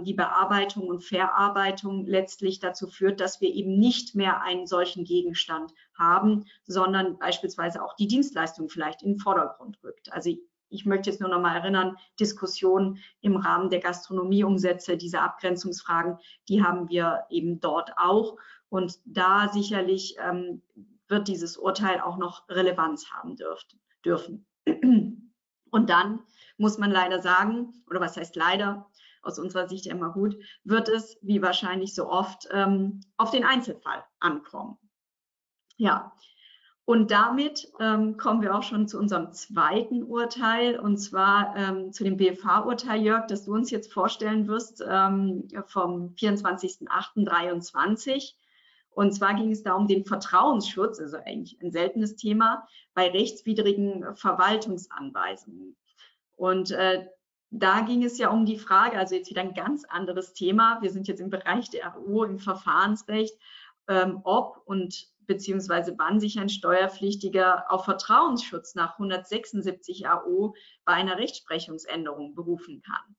die 0.03 0.13
Bearbeitung 0.13 0.87
und 0.87 1.03
Verarbeitung 1.03 2.05
letztlich 2.05 2.59
dazu 2.59 2.87
führt, 2.87 3.19
dass 3.19 3.41
wir 3.41 3.53
eben 3.53 3.77
nicht 3.77 4.15
mehr 4.15 4.41
einen 4.41 4.67
solchen 4.67 5.03
Gegenstand 5.03 5.73
haben, 5.93 6.45
sondern 6.65 7.17
beispielsweise 7.17 7.83
auch 7.83 7.93
die 7.95 8.07
Dienstleistung 8.07 8.69
vielleicht 8.69 9.03
in 9.03 9.13
den 9.13 9.19
Vordergrund 9.19 9.77
rückt. 9.83 10.13
Also 10.13 10.31
ich 10.69 10.85
möchte 10.85 11.09
jetzt 11.09 11.19
nur 11.19 11.29
noch 11.29 11.41
mal 11.41 11.55
erinnern, 11.55 11.97
Diskussionen 12.19 12.99
im 13.21 13.35
Rahmen 13.35 13.69
der 13.69 13.79
Gastronomieumsätze, 13.79 14.97
diese 14.97 15.21
Abgrenzungsfragen, 15.21 16.17
die 16.49 16.63
haben 16.63 16.89
wir 16.89 17.25
eben 17.29 17.59
dort 17.59 17.91
auch. 17.97 18.37
Und 18.69 18.99
da 19.05 19.49
sicherlich 19.49 20.15
ähm, 20.19 20.61
wird 21.07 21.27
dieses 21.27 21.57
Urteil 21.57 22.01
auch 22.01 22.17
noch 22.17 22.47
Relevanz 22.49 23.11
haben 23.11 23.35
dürft, 23.35 23.77
dürfen. 24.03 24.45
Und 25.71 25.89
dann 25.89 26.21
muss 26.57 26.77
man 26.77 26.91
leider 26.91 27.21
sagen, 27.21 27.83
oder 27.89 27.99
was 27.99 28.17
heißt 28.17 28.35
leider, 28.35 28.89
aus 29.25 29.39
unserer 29.39 29.67
Sicht 29.67 29.87
immer 29.87 30.11
gut, 30.11 30.37
wird 30.63 30.89
es, 30.89 31.17
wie 31.21 31.41
wahrscheinlich 31.41 31.95
so 31.95 32.09
oft, 32.09 32.47
ähm, 32.51 33.01
auf 33.17 33.31
den 33.31 33.43
Einzelfall 33.43 34.03
ankommen. 34.19 34.77
Ja, 35.77 36.13
und 36.85 37.09
damit 37.09 37.67
ähm, 37.79 38.15
kommen 38.15 38.43
wir 38.43 38.55
auch 38.55 38.61
schon 38.61 38.87
zu 38.87 38.99
unserem 38.99 39.33
zweiten 39.33 40.03
Urteil, 40.03 40.79
und 40.79 40.97
zwar 40.97 41.55
ähm, 41.57 41.91
zu 41.91 42.03
dem 42.03 42.15
BFH-Urteil, 42.15 43.01
Jörg, 43.01 43.25
das 43.25 43.45
du 43.45 43.55
uns 43.55 43.71
jetzt 43.71 43.91
vorstellen 43.91 44.47
wirst, 44.47 44.83
ähm, 44.87 45.47
vom 45.65 46.13
24.08.23. 46.13 48.35
Und 48.91 49.13
zwar 49.13 49.33
ging 49.33 49.49
es 49.51 49.63
da 49.63 49.73
um 49.73 49.87
den 49.87 50.05
Vertrauensschutz, 50.05 50.99
also 50.99 51.17
eigentlich 51.17 51.59
ein 51.59 51.71
seltenes 51.71 52.17
Thema, 52.17 52.67
bei 52.93 53.09
rechtswidrigen 53.09 54.15
Verwaltungsanweisungen. 54.15 55.75
Und 56.35 56.69
äh, 56.69 57.07
da 57.59 57.81
ging 57.81 58.03
es 58.03 58.17
ja 58.17 58.29
um 58.29 58.45
die 58.45 58.59
Frage, 58.59 58.97
also 58.97 59.15
jetzt 59.15 59.29
wieder 59.29 59.41
ein 59.41 59.53
ganz 59.53 59.85
anderes 59.85 60.33
Thema. 60.33 60.81
Wir 60.81 60.91
sind 60.91 61.07
jetzt 61.07 61.21
im 61.21 61.29
Bereich 61.29 61.69
der 61.69 61.95
AO, 61.95 62.23
im 62.23 62.39
Verfahrensrecht, 62.39 63.37
ähm, 63.87 64.21
ob 64.23 64.61
und 64.65 65.07
beziehungsweise 65.27 65.95
wann 65.97 66.19
sich 66.19 66.39
ein 66.39 66.49
Steuerpflichtiger 66.49 67.71
auf 67.71 67.85
Vertrauensschutz 67.85 68.75
nach 68.75 68.93
176 68.93 70.07
AO 70.07 70.53
bei 70.85 70.93
einer 70.93 71.17
Rechtsprechungsänderung 71.17 72.35
berufen 72.35 72.81
kann. 72.81 73.15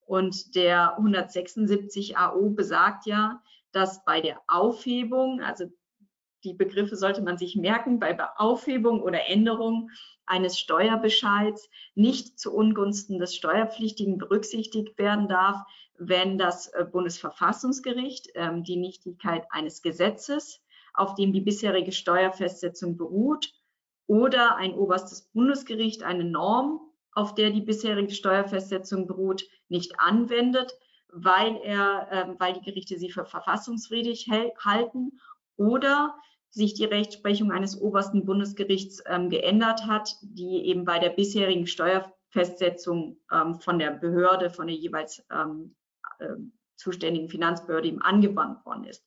Und 0.00 0.54
der 0.54 0.96
176 0.98 2.16
AO 2.16 2.50
besagt 2.50 3.06
ja, 3.06 3.42
dass 3.72 4.04
bei 4.04 4.20
der 4.20 4.40
Aufhebung, 4.46 5.40
also 5.40 5.66
die 6.46 6.54
Begriffe 6.54 6.96
sollte 6.96 7.22
man 7.22 7.36
sich 7.36 7.56
merken, 7.56 7.98
bei 7.98 8.16
Aufhebung 8.36 9.02
oder 9.02 9.28
Änderung 9.28 9.90
eines 10.24 10.58
Steuerbescheids 10.58 11.68
nicht 11.94 12.38
zu 12.38 12.54
Ungunsten 12.54 13.18
des 13.18 13.34
Steuerpflichtigen 13.34 14.16
berücksichtigt 14.18 14.96
werden 14.98 15.28
darf, 15.28 15.62
wenn 15.98 16.38
das 16.38 16.68
äh, 16.68 16.84
Bundesverfassungsgericht 16.84 18.30
ähm, 18.34 18.62
die 18.62 18.76
Nichtigkeit 18.76 19.44
eines 19.50 19.82
Gesetzes, 19.82 20.62
auf 20.94 21.14
dem 21.14 21.32
die 21.32 21.40
bisherige 21.40 21.92
Steuerfestsetzung 21.92 22.96
beruht, 22.96 23.52
oder 24.06 24.54
ein 24.56 24.74
oberstes 24.74 25.22
Bundesgericht 25.22 26.04
eine 26.04 26.24
Norm, 26.24 26.80
auf 27.12 27.34
der 27.34 27.50
die 27.50 27.62
bisherige 27.62 28.14
Steuerfestsetzung 28.14 29.08
beruht, 29.08 29.44
nicht 29.68 29.98
anwendet, 29.98 30.72
weil, 31.08 31.56
er, 31.56 32.08
äh, 32.12 32.34
weil 32.38 32.52
die 32.52 32.60
Gerichte 32.60 32.98
sie 32.98 33.10
für 33.10 33.24
verfassungswidrig 33.24 34.28
halten 34.64 35.18
oder 35.56 36.14
sich 36.56 36.72
die 36.72 36.86
Rechtsprechung 36.86 37.52
eines 37.52 37.78
obersten 37.78 38.24
Bundesgerichts 38.24 39.02
ähm, 39.06 39.28
geändert 39.28 39.86
hat, 39.86 40.16
die 40.22 40.64
eben 40.64 40.86
bei 40.86 40.98
der 40.98 41.10
bisherigen 41.10 41.66
Steuerfestsetzung 41.66 43.18
ähm, 43.30 43.56
von 43.56 43.78
der 43.78 43.90
Behörde, 43.90 44.48
von 44.48 44.66
der 44.66 44.76
jeweils 44.76 45.22
ähm, 45.30 45.76
äh, 46.18 46.28
zuständigen 46.76 47.28
Finanzbehörde 47.28 47.88
eben 47.88 48.00
angewandt 48.00 48.64
worden 48.64 48.84
ist. 48.84 49.06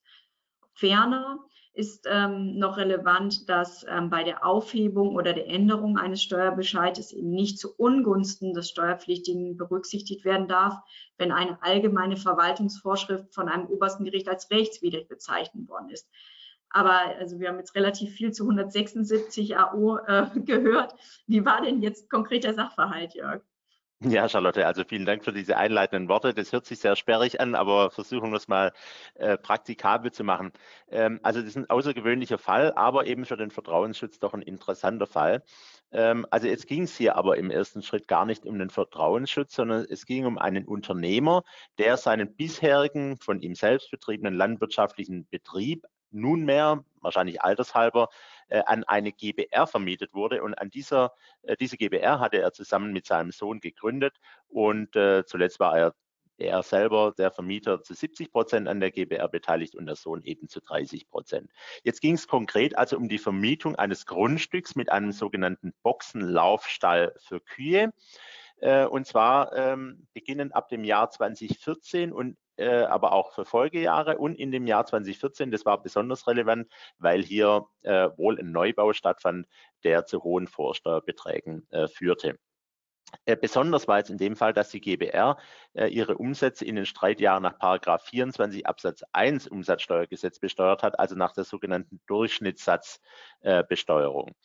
Ferner 0.76 1.40
ist 1.74 2.06
ähm, 2.08 2.60
noch 2.60 2.78
relevant, 2.78 3.50
dass 3.50 3.84
ähm, 3.90 4.12
bei 4.12 4.24
der 4.24 4.46
Aufhebung 4.46 5.16
oder 5.16 5.34
der 5.34 5.48
Änderung 5.48 5.98
eines 5.98 6.22
Steuerbescheides 6.22 7.14
eben 7.14 7.32
nicht 7.32 7.58
zu 7.58 7.74
Ungunsten 7.78 8.54
des 8.54 8.70
Steuerpflichtigen 8.70 9.58
berücksichtigt 9.58 10.24
werden 10.24 10.48
darf, 10.48 10.76
wenn 11.18 11.32
eine 11.32 11.62
allgemeine 11.64 12.16
Verwaltungsvorschrift 12.16 13.34
von 13.34 13.50
einem 13.50 13.66
obersten 13.66 14.06
Gericht 14.06 14.30
als 14.30 14.52
rechtswidrig 14.52 15.08
bezeichnet 15.08 15.68
worden 15.68 15.90
ist. 15.90 16.08
Aber 16.72 17.16
also 17.18 17.40
wir 17.40 17.50
haben 17.50 17.58
jetzt 17.58 17.76
relativ 17.76 18.14
viel 18.14 18.32
zu 18.32 18.44
176 18.44 19.58
AO 19.58 19.98
äh, 19.98 20.28
gehört. 20.46 20.96
Wie 21.28 21.46
war 21.46 21.62
denn 21.62 21.82
jetzt 21.82 22.10
konkret 22.10 22.44
der 22.44 22.54
Sachverhalt, 22.54 23.14
Jörg? 23.16 23.42
Ja, 24.02 24.30
Charlotte, 24.30 24.66
also 24.66 24.86
vielen 24.86 25.06
Dank 25.06 25.26
für 25.26 25.34
diese 25.34 25.58
einleitenden 25.58 26.08
Worte. 26.08 26.34
Das 26.34 26.54
hört 26.54 26.66
sich 26.66 26.80
sehr 26.80 26.96
sperrig 26.96 27.42
an, 27.42 27.54
aber 27.54 27.92
versuchen 27.92 28.32
wir 28.32 28.38
es 28.38 28.48
mal 28.48 28.72
äh, 29.16 29.38
praktikabel 29.38 30.14
zu 30.14 30.24
machen. 30.24 30.54
Ähm, 30.90 31.20
also 31.22 31.42
das 31.42 31.50
ist 31.50 31.58
ein 31.58 31.70
außergewöhnlicher 31.70 32.38
Fall, 32.38 32.72
aber 32.76 33.08
eben 33.08 33.26
für 33.26 33.36
den 33.36 33.52
Vertrauensschutz 33.52 34.18
doch 34.20 34.34
ein 34.34 34.42
interessanter 34.42 35.06
Fall. 35.06 35.44
Ähm, 35.92 36.26
also 36.30 36.48
jetzt 36.48 36.68
ging 36.68 36.84
es 36.84 36.96
hier 36.96 37.18
aber 37.18 37.36
im 37.38 37.52
ersten 37.52 37.82
Schritt 37.82 38.08
gar 38.08 38.26
nicht 38.26 38.46
um 38.46 38.58
den 38.58 38.70
Vertrauensschutz, 38.70 39.54
sondern 39.54 39.86
es 39.90 40.06
ging 40.06 40.26
um 40.26 40.38
einen 40.38 40.66
Unternehmer, 40.66 41.44
der 41.78 41.98
seinen 41.98 42.34
bisherigen 42.38 43.18
von 43.18 43.42
ihm 43.42 43.54
selbst 43.54 43.92
betriebenen 43.92 44.36
landwirtschaftlichen 44.36 45.28
Betrieb 45.28 45.86
nunmehr, 46.12 46.84
wahrscheinlich 47.02 47.42
altershalber, 47.42 48.10
äh, 48.50 48.64
an 48.66 48.84
eine 48.84 49.12
GBR 49.12 49.68
vermietet 49.68 50.14
wurde. 50.14 50.44
Und 50.44 50.56
an 50.56 50.70
dieser, 50.70 51.14
äh, 51.44 51.56
diese 51.56 51.78
GBR 51.78 52.20
hatte 52.20 52.42
er 52.42 52.52
zusammen 52.52 52.94
mit 52.94 53.06
seinem 53.06 53.32
Sohn 53.32 53.60
gegründet 53.60 54.16
und 54.48 54.96
äh, 54.96 55.26
zuletzt 55.26 55.60
war 55.60 55.78
er 55.78 55.96
er 56.42 56.64
selber, 56.64 57.14
der 57.18 57.32
Vermieter, 57.32 57.84
zu 57.84 57.94
70 57.94 58.32
Prozent 58.32 58.70
an 58.70 58.80
der 58.80 58.92
GBR 58.92 59.28
beteiligt 59.28 59.76
und 59.76 59.88
der 59.88 59.98
Sohn 59.98 60.24
eben 60.24 60.48
zu 60.48 60.62
30 60.62 61.10
Prozent. 61.10 61.52
Jetzt 61.84 62.00
ging 62.00 62.16
es 62.16 62.30
konkret 62.30 62.78
also 62.78 62.96
um 62.96 63.10
die 63.10 63.18
Vermietung 63.18 63.76
eines 63.76 64.06
Grundstücks 64.06 64.78
mit 64.78 64.90
einem 64.90 65.12
sogenannten 65.12 65.74
Boxenlaufstall 65.84 67.14
für 67.20 67.42
Kühe. 67.42 67.92
Und 68.62 69.06
zwar 69.06 69.54
ähm, 69.54 70.08
beginnend 70.14 70.56
ab 70.56 70.70
dem 70.70 70.86
Jahr 70.86 71.10
2014 71.10 72.14
und 72.14 72.38
äh, 72.60 72.84
aber 72.84 73.14
auch 73.14 73.34
für 73.34 73.46
Folgejahre 73.46 74.18
und 74.18 74.36
in 74.36 74.52
dem 74.52 74.68
Jahr 74.68 74.86
2014, 74.86 75.52
das 75.52 75.66
war 75.66 75.82
besonders 75.82 76.28
relevant, 76.28 76.68
weil 76.98 77.24
hier 77.24 77.68
äh, 77.82 78.10
wohl 78.18 78.40
ein 78.40 78.52
Neubau 78.52 78.94
stattfand, 78.94 79.48
der 79.84 80.06
zu 80.06 80.24
hohen 80.24 80.48
Vorsteuerbeträgen 80.48 81.68
äh, 81.72 81.88
führte. 81.88 82.38
Äh, 83.26 83.36
besonders 83.36 83.88
war 83.88 83.98
jetzt 83.98 84.10
in 84.10 84.18
dem 84.18 84.36
Fall, 84.36 84.54
dass 84.54 84.70
die 84.70 84.82
GBR 84.82 85.38
äh, 85.74 85.88
ihre 85.88 86.18
Umsätze 86.18 86.66
in 86.66 86.76
den 86.76 86.86
Streitjahren 86.86 87.44
nach 87.44 87.58
Paragraph 87.58 88.04
24 88.04 88.68
Absatz 88.68 89.04
1 89.14 89.48
Umsatzsteuergesetz 89.48 90.40
besteuert 90.40 90.84
hat, 90.84 91.00
also 91.00 91.16
nach 91.16 91.32
der 91.34 91.46
sogenannten 91.46 92.02
Durchschnittssatzbesteuerung. 92.08 94.36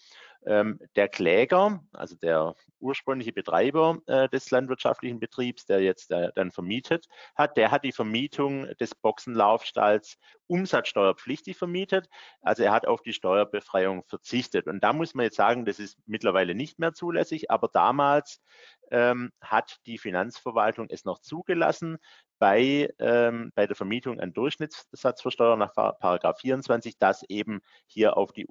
Ähm, 0.47 0.79
der 0.97 1.09
Kläger, 1.09 1.83
also 1.93 2.17
der 2.17 2.55
ursprüngliche 2.79 3.33
Betreiber 3.33 3.99
äh, 4.07 4.29
des 4.29 4.51
landwirtschaftlichen 4.51 5.19
Betriebs, 5.19 5.65
der 5.67 5.81
jetzt 5.81 6.11
äh, 6.11 6.31
dann 6.35 6.51
vermietet 6.51 7.07
hat, 7.35 7.57
der 7.57 7.71
hat 7.71 7.85
die 7.85 7.93
Vermietung 7.93 8.67
des 8.79 8.95
Boxenlaufstalls 8.95 10.19
umsatzsteuerpflichtig 10.47 11.57
vermietet. 11.57 12.09
Also 12.43 12.63
er 12.63 12.73
hat 12.73 12.87
auf 12.87 13.01
die 13.01 13.15
Steuerbefreiung 13.15 14.05
verzichtet. 14.07 14.67
Und 14.67 14.85
da 14.85 14.93
muss 14.93 15.15
man 15.15 15.25
jetzt 15.25 15.37
sagen, 15.37 15.65
das 15.65 15.79
ist 15.79 15.99
mittlerweile 16.07 16.55
nicht 16.55 16.79
mehr 16.79 16.93
zulässig, 16.93 17.51
aber 17.51 17.69
damals 17.73 18.43
ähm, 18.91 19.33
hat 19.41 19.79
die 19.87 19.99
Finanzverwaltung 19.99 20.89
es 20.91 21.05
noch 21.05 21.21
zugelassen, 21.21 21.99
bei, 22.39 22.93
ähm, 22.99 23.53
bei 23.55 23.67
der 23.67 23.77
Vermietung 23.77 24.21
an 24.21 24.33
Durchschnittssatzversteuerung 24.33 25.59
nach 25.59 25.73
Paragraph 25.73 26.41
24, 26.41 26.99
dass 26.99 27.23
eben 27.29 27.63
hier 27.87 28.17
auf 28.17 28.33
die 28.33 28.45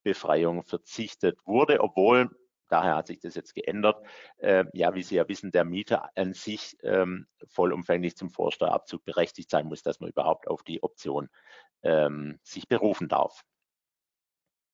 Umsatzsteuerbefreiung 0.00 0.62
verzichtet 0.62 1.38
wurde, 1.46 1.80
obwohl 1.80 2.30
Daher 2.68 2.94
hat 2.94 3.08
sich 3.08 3.18
das 3.18 3.34
jetzt 3.34 3.56
geändert. 3.56 4.00
Äh, 4.36 4.64
ja, 4.74 4.94
wie 4.94 5.02
Sie 5.02 5.16
ja 5.16 5.28
wissen, 5.28 5.50
der 5.50 5.64
Mieter 5.64 6.08
an 6.14 6.34
sich 6.34 6.76
ähm, 6.84 7.26
vollumfänglich 7.48 8.16
zum 8.16 8.30
Vorsteuerabzug 8.30 9.04
berechtigt 9.04 9.50
sein 9.50 9.66
muss, 9.66 9.82
dass 9.82 9.98
man 9.98 10.08
überhaupt 10.08 10.46
auf 10.46 10.62
die 10.62 10.80
Option 10.80 11.30
ähm, 11.82 12.38
sich 12.44 12.68
berufen 12.68 13.08
darf. 13.08 13.42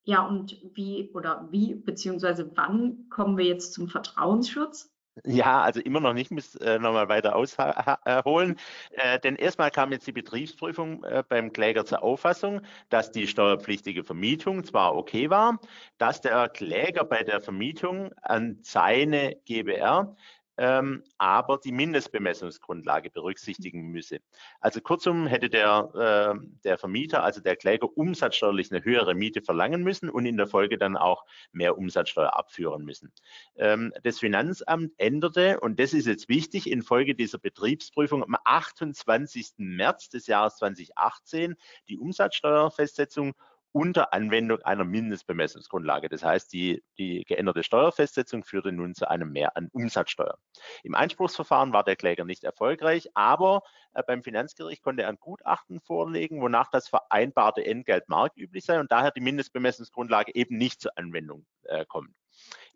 Ja, 0.05 0.27
und 0.27 0.61
wie 0.75 1.11
oder 1.15 1.49
wie 1.51 1.75
beziehungsweise 1.75 2.55
wann 2.55 3.09
kommen 3.09 3.39
wir 3.39 3.47
jetzt 3.47 3.73
zum 3.73 3.89
Vertrauensschutz? 3.89 4.95
Ja, 5.25 5.63
also 5.63 5.81
immer 5.81 6.01
noch 6.01 6.13
nicht, 6.13 6.31
muss 6.31 6.55
äh, 6.57 6.79
nochmal 6.79 7.09
weiter 7.09 7.37
ausholen. 7.37 8.57
Äh, 8.91 9.19
denn 9.21 9.37
erstmal 9.37 9.71
kam 9.71 9.91
jetzt 9.91 10.07
die 10.07 10.13
Betriebsprüfung 10.13 11.05
äh, 11.05 11.25
beim 11.27 11.53
Kläger 11.53 11.87
zur 11.87 12.03
Auffassung, 12.03 12.61
dass 12.91 13.13
die 13.13 13.27
steuerpflichtige 13.27 14.05
Vermietung 14.05 14.63
zwar 14.65 14.95
okay 14.95 15.31
war, 15.31 15.59
dass 15.97 16.21
der 16.21 16.51
Kläger 16.51 17.05
bei 17.05 17.23
der 17.23 17.41
Vermietung 17.41 18.13
an 18.21 18.59
seine 18.61 19.37
GBR 19.47 20.15
ähm, 20.59 21.03
aber 21.19 21.59
die 21.59 21.73
Mindestbemessungsgrundlage 21.73 23.11
berücksichtigen 23.11 23.89
müsse. 23.89 24.21
Also 24.61 24.81
kurzum 24.81 25.27
hätte 25.27 25.51
der, 25.51 26.37
äh, 26.41 26.47
der 26.65 26.79
Vermieter, 26.79 27.23
also 27.23 27.41
der 27.41 27.57
Kläger, 27.57 27.89
umsatzsteuerlich 27.97 28.73
eine 28.73 28.85
höhere 28.85 29.15
Miete 29.15 29.43
verlangen 29.43 29.83
müssen 29.83 30.09
und 30.09 30.27
in 30.27 30.37
der 30.37 30.47
Folge 30.47 30.79
dann 30.79 30.97
auch 30.97 31.25
mehr 31.53 31.77
Umsatzsteuer 31.77 32.37
abführen 32.37 32.85
müssen. 32.85 33.13
Ähm, 33.57 33.93
das 34.03 34.19
Finanzamt 34.19 34.93
änderte, 34.99 35.61
und 35.61 35.79
das 35.79 35.93
ist 35.93 36.07
jetzt 36.07 36.29
wichtig, 36.29 36.71
infolge 36.71 37.15
dieser 37.15 37.39
Betriebsprüfung 37.39 38.23
am 38.23 38.37
28. 38.45 39.55
März 39.59 40.09
des 40.09 40.27
Jahres 40.27 40.57
2018 40.57 41.57
die 41.89 41.99
Umsatzsteuerfestsetzung 41.99 43.35
unter 43.77 44.15
Anwendung 44.15 44.63
einer 44.63 44.85
Mindestbemessungsgrundlage. 44.85 46.09
Das 46.09 46.25
heißt, 46.25 46.51
die, 46.51 46.83
die 46.97 47.25
geänderte 47.25 47.63
Steuerfestsetzung 47.63 48.43
führte 48.43 48.73
nun 48.73 48.95
zu 48.95 49.11
einem 49.11 49.33
Mehr 49.33 49.55
an 49.55 49.69
Umsatzsteuer. 49.71 50.39
Im 50.83 50.95
Einspruchsverfahren 50.95 51.75
war 51.75 51.85
der 51.85 51.95
Kläger 51.95 52.25
nicht 52.25 52.43
erfolgreich, 52.43 53.11
aber 53.13 53.61
äh, 53.93 54.03
beim 54.03 54.23
Finanzgericht 54.23 54.83
konnte 54.83 55.03
er 55.03 55.11
ein 55.11 55.19
Gutachten 55.21 55.83
vorlegen, 55.83 56.41
wonach 56.41 56.71
das 56.71 56.89
vereinbarte 56.89 57.67
Entgelt 57.67 58.09
marktüblich 58.09 58.65
sei 58.65 58.81
und 58.81 58.91
daher 58.91 59.11
die 59.11 59.21
Mindestbemessungsgrundlage 59.21 60.35
eben 60.35 60.57
nicht 60.57 60.81
zur 60.81 60.97
Anwendung 60.97 61.45
äh, 61.65 61.85
kommt. 61.85 62.15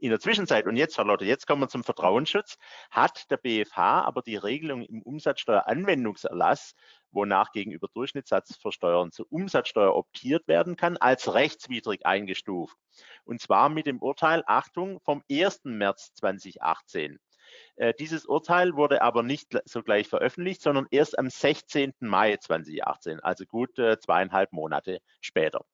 In 0.01 0.09
der 0.09 0.19
Zwischenzeit, 0.19 0.67
und 0.67 0.77
jetzt, 0.77 0.97
Charlotte, 0.97 1.27
jetzt 1.27 1.47
kommen 1.47 1.61
wir 1.61 1.69
zum 1.69 1.85
Vertrauensschutz, 1.85 2.57
hat 2.91 3.31
der 3.31 3.37
BFH 3.37 4.03
aber 4.03 4.23
die 4.23 4.37
Regelung 4.37 4.83
im 4.83 5.03
Umsatzsteueranwendungserlass 5.03 6.75
wonach 7.13 7.53
gegenüber 7.53 7.89
Durchschnittssatzversteuern 7.93 9.13
zur 9.13 9.27
Umsatzsteuer 9.31 9.95
optiert 9.95 10.49
werden 10.49 10.77
kann, 10.77 10.97
als 10.97 11.35
rechtswidrig 11.35 12.07
eingestuft. 12.07 12.77
Und 13.25 13.41
zwar 13.41 13.69
mit 13.69 13.87
dem 13.87 14.01
Urteil, 14.01 14.43
Achtung, 14.47 15.01
vom 15.01 15.23
1. 15.31 15.65
März 15.65 16.15
2018. 16.15 17.19
Äh, 17.77 17.95
dieses 17.99 18.27
Urteil 18.27 18.75
wurde 18.77 19.03
aber 19.03 19.23
nicht 19.23 19.59
sogleich 19.65 20.09
veröffentlicht, 20.09 20.63
sondern 20.63 20.87
erst 20.91 21.19
am 21.19 21.29
16. 21.29 21.95
Mai 22.01 22.37
2018, 22.37 23.21
also 23.21 23.45
gut 23.45 23.79
äh, 23.79 23.99
zweieinhalb 23.99 24.53
Monate 24.53 25.01
später. 25.21 25.65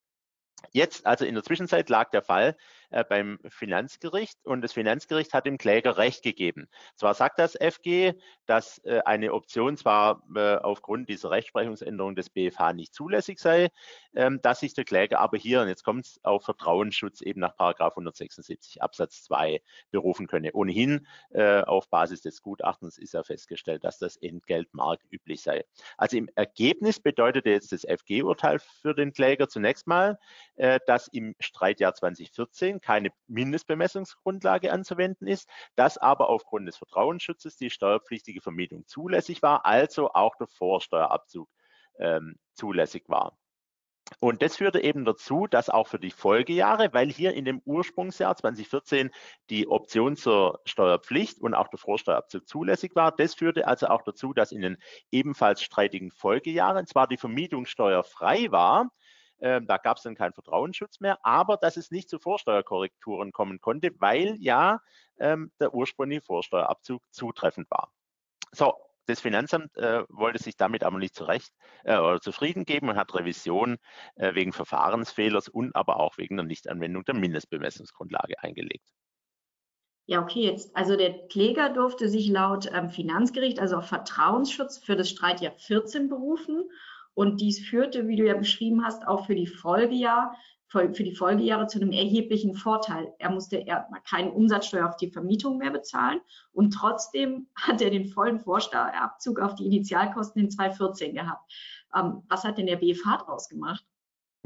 Jetzt, 0.73 1.07
also 1.07 1.25
in 1.25 1.35
der 1.35 1.45
Zwischenzeit, 1.45 1.89
lag 1.91 2.11
der 2.11 2.23
Fall 2.23 2.57
äh, 2.97 3.05
beim 3.07 3.39
Finanzgericht 3.49 4.39
und 4.47 4.63
das 4.63 4.73
Finanzgericht 4.73 5.35
hat 5.35 5.45
dem 5.45 5.59
Kläger 5.59 5.99
Recht 5.99 6.23
gegeben. 6.23 6.67
Zwar 6.95 7.13
sagt 7.13 7.39
das 7.39 7.55
FG, 7.55 8.15
dass 8.47 8.79
äh, 8.85 9.03
eine 9.05 9.35
Option 9.35 9.77
zwar 9.77 10.23
äh, 10.35 10.57
aufgrund 10.57 11.11
dieser 11.11 11.31
Rechtsprechungsänderung 11.31 12.15
des 12.17 12.31
BFH 12.31 12.73
nicht 12.73 12.95
zulässig 12.95 13.39
sei, 13.39 13.69
ähm, 14.15 14.41
dass 14.41 14.61
sich 14.61 14.73
der 14.73 14.85
Kläger 14.85 15.21
aber 15.21 15.37
hier, 15.37 15.61
und 15.61 15.69
jetzt 15.69 15.85
kommt 15.85 16.07
es 16.07 16.21
auf 16.25 16.45
Vertrauensschutz 16.45 17.21
eben 17.21 17.41
nach 17.41 17.59
176 17.59 18.83
Absatz 18.83 19.25
2 19.25 19.61
berufen 19.91 20.27
könne. 20.27 20.53
Ohnehin 20.53 21.07
auf 21.35 21.89
Basis 21.91 22.23
des 22.23 22.41
Gutachtens 22.41 22.99
ist 22.99 23.15
ja 23.15 23.23
festgestellt, 23.23 23.85
dass 23.85 23.99
das 23.99 24.17
Entgelt 24.17 24.73
marktüblich 24.73 25.43
sei. 25.43 25.65
Also 25.97 26.17
im 26.17 26.31
Ergebnis 26.35 27.01
bedeutete 27.01 27.51
jetzt 27.51 27.73
das 27.73 27.85
FG-Urteil 27.85 28.59
für 28.59 28.95
den 28.95 29.13
Kläger 29.13 29.49
zunächst 29.49 29.87
mal, 29.87 30.19
dass 30.87 31.09
im 31.09 31.35
Streitjahr 31.41 31.95
2014 31.95 32.81
keine 32.87 33.11
Mindestbemessungsgrundlage 33.27 34.73
anzuwenden 34.73 35.27
ist, 35.27 35.49
dass 35.75 35.99
aber 35.99 36.29
aufgrund 36.29 36.69
des 36.69 36.77
Vertrauensschutzes 36.77 37.57
die 37.57 37.71
steuerpflichtige 37.71 38.41
Vermietung 38.41 38.87
zulässig 38.87 39.43
war, 39.43 39.67
also 39.67 40.13
auch 40.13 40.37
der 40.37 40.47
Vorsteuerabzug 40.47 41.49
ähm, 41.99 42.37
zulässig 42.55 43.09
war. 43.09 43.37
Und 44.21 44.41
das 44.41 44.57
führte 44.57 44.81
eben 44.81 45.05
dazu, 45.05 45.49
dass 45.49 45.69
auch 45.69 45.89
für 45.89 45.99
die 45.99 46.13
Folgejahre, 46.13 46.95
weil 46.95 47.11
hier 47.11 47.35
in 47.35 47.45
dem 47.45 47.61
Ursprungsjahr 47.65 48.37
2014 48.37 49.11
die 49.51 49.67
Option 49.67 50.15
zur 50.15 50.61
Steuerpflicht 50.65 51.41
und 51.41 51.55
auch 51.55 51.67
der 51.67 51.81
Vorsteuerabzug 51.81 52.47
zulässig 52.47 52.95
war, 52.95 53.11
das 53.11 53.35
führte 53.35 53.67
also 53.67 53.89
auch 53.89 54.03
dazu, 54.03 54.33
dass 54.33 54.53
in 54.53 54.61
den 54.61 54.77
ebenfalls 55.11 55.61
streitigen 55.61 56.13
Folgejahren 56.13 56.87
zwar 56.87 57.09
die 57.09 57.17
Vermietung 57.17 57.67
steuerfrei 57.67 58.53
war, 58.53 58.91
äh, 59.39 59.61
da 59.63 59.77
gab 59.79 59.97
es 59.97 60.03
dann 60.03 60.15
keinen 60.15 60.33
Vertrauensschutz 60.33 61.01
mehr, 61.01 61.19
aber 61.25 61.57
dass 61.57 61.77
es 61.77 61.91
nicht 61.91 62.09
zu 62.09 62.19
Vorsteuerkorrekturen 62.19 63.33
kommen 63.33 63.61
konnte, 63.61 63.91
weil 63.99 64.37
ja 64.39 64.81
ähm, 65.19 65.53
der 65.61 65.75
ursprüngliche 65.75 66.23
Vorsteuerabzug 66.23 67.03
zutreffend 67.11 67.71
war. 67.71 67.93
So, 68.53 68.75
das 69.07 69.21
Finanzamt 69.21 69.77
äh, 69.77 70.05
wollte 70.09 70.43
sich 70.43 70.57
damit 70.57 70.83
aber 70.83 70.99
nicht 70.99 71.15
zurecht 71.15 71.53
äh, 71.85 71.97
oder 71.97 72.21
zufrieden 72.21 72.65
geben 72.65 72.89
und 72.89 72.97
hat 72.97 73.15
Revision 73.15 73.79
äh, 74.17 74.35
wegen 74.35 74.53
Verfahrensfehlers 74.53 75.49
und 75.49 75.75
aber 75.77 76.01
auch 76.01 76.19
wegen 76.19 76.37
der 76.37 76.45
Nichtanwendung 76.45 77.05
der 77.05 77.15
Mindestbemessungsgrundlage 77.15 78.43
eingelegt. 78.43 78.89
Ja, 80.09 80.23
okay, 80.23 80.43
jetzt, 80.43 80.77
also 80.77 80.97
der 80.97 81.27
Kläger 81.27 81.71
durfte 81.71 82.09
sich 82.09 82.29
laut 82.29 82.71
ähm, 82.73 82.91
Finanzgericht 82.91 83.59
also 83.59 83.77
auf 83.77 83.87
Vertrauensschutz 83.87 84.79
für 84.79 84.97
das 84.97 85.11
Streitjahr 85.11 85.53
14 85.53 86.09
berufen 86.09 86.69
und 87.17 87.41
dies 87.41 87.67
führte, 87.67 88.07
wie 88.07 88.17
du 88.17 88.27
ja 88.27 88.35
beschrieben 88.35 88.85
hast, 88.85 89.09
auch 89.09 89.27
für 89.27 89.35
die 89.35 89.47
Folgejahr 89.47 90.37
für 90.69 90.91
die 90.91 91.15
Folgejahre 91.15 91.69
zu 91.69 91.81
einem 91.81 91.93
erheblichen 91.93 92.55
Vorteil. 92.55 93.15
Er 93.19 93.31
musste 93.31 93.57
erstmal 93.57 94.01
keine 94.03 94.33
Umsatzsteuer 94.33 94.87
auf 94.87 94.97
die 94.97 95.11
Vermietung 95.11 95.59
mehr 95.59 95.71
bezahlen 95.71 96.21
und 96.53 96.73
trotzdem 96.73 97.49
hat 97.55 97.81
er 97.81 97.91
den 97.91 98.09
vollen 98.09 98.41
Vorsteuerabzug 98.41 99.41
auf 99.41 99.55
die 99.55 99.65
Initialkosten 99.65 100.43
in 100.43 100.51
2014 100.51 101.15
gehabt. 101.15 101.51
Ähm, 101.97 102.23
was 102.29 102.45
hat 102.45 102.59
denn 102.59 102.67
der 102.67 102.77
BFH 102.77 103.19
daraus 103.19 103.49
gemacht? 103.49 103.87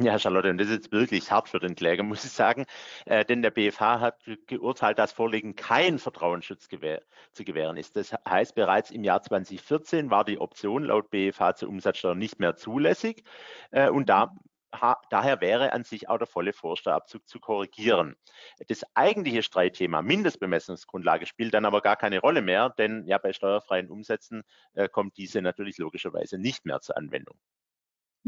Ja, 0.03 0.19
Charlotte, 0.19 0.49
und 0.49 0.57
das 0.57 0.69
ist 0.69 0.75
jetzt 0.75 0.93
wirklich 0.93 1.31
hart 1.31 1.51
für 1.51 1.61
den 1.61 1.75
Kläger, 1.75 2.03
muss 2.05 2.25
ich 2.25 2.33
sagen, 2.33 2.65
äh, 3.05 3.23
denn 3.23 3.43
der 3.43 3.51
BFH 3.51 4.01
hat 4.01 4.23
geurteilt, 4.47 4.99
dass 4.99 5.13
Vorliegen 5.13 5.57
kein 5.57 5.99
Vertrauensschutz 5.99 6.69
gewähr 6.69 7.03
zu 7.33 7.45
gewähren 7.45 7.77
ist. 7.77 7.97
Das 7.97 8.15
heißt, 8.27 8.55
bereits 8.55 8.91
im 8.91 9.05
Jahr 9.05 9.23
2014 9.23 10.11
war 10.11 10.25
die 10.25 10.39
Option 10.39 10.85
laut 10.85 11.11
BFH 11.11 11.57
zur 11.57 11.69
Umsatzsteuer 11.69 12.15
nicht 12.15 12.41
mehr 12.41 12.57
zulässig 12.57 13.25
äh, 13.73 13.91
und 13.91 14.09
da 14.09 14.35
daher 15.11 15.41
wäre 15.41 15.73
an 15.73 15.85
sich 15.85 16.09
auch 16.09 16.19
der 16.19 16.29
volle 16.29 16.53
Vorsteuerabzug 16.53 17.29
zu 17.29 17.41
korrigieren. 17.41 18.15
Das 18.69 18.85
eigentliche 18.95 19.43
Streitthema 19.43 20.01
Mindestbemessungsgrundlage 20.01 21.27
spielt 21.27 21.55
dann 21.55 21.65
aber 21.65 21.81
gar 21.81 21.97
keine 21.97 22.21
Rolle 22.21 22.41
mehr, 22.41 22.71
denn 22.71 23.05
ja 23.07 23.19
bei 23.19 23.33
steuerfreien 23.33 23.91
Umsätzen 23.91 24.45
äh, 24.75 24.89
kommt 24.89 25.17
diese 25.17 25.43
natürlich 25.43 25.77
logischerweise 25.79 26.39
nicht 26.39 26.65
mehr 26.65 26.81
zur 26.81 26.97
Anwendung. 26.97 27.37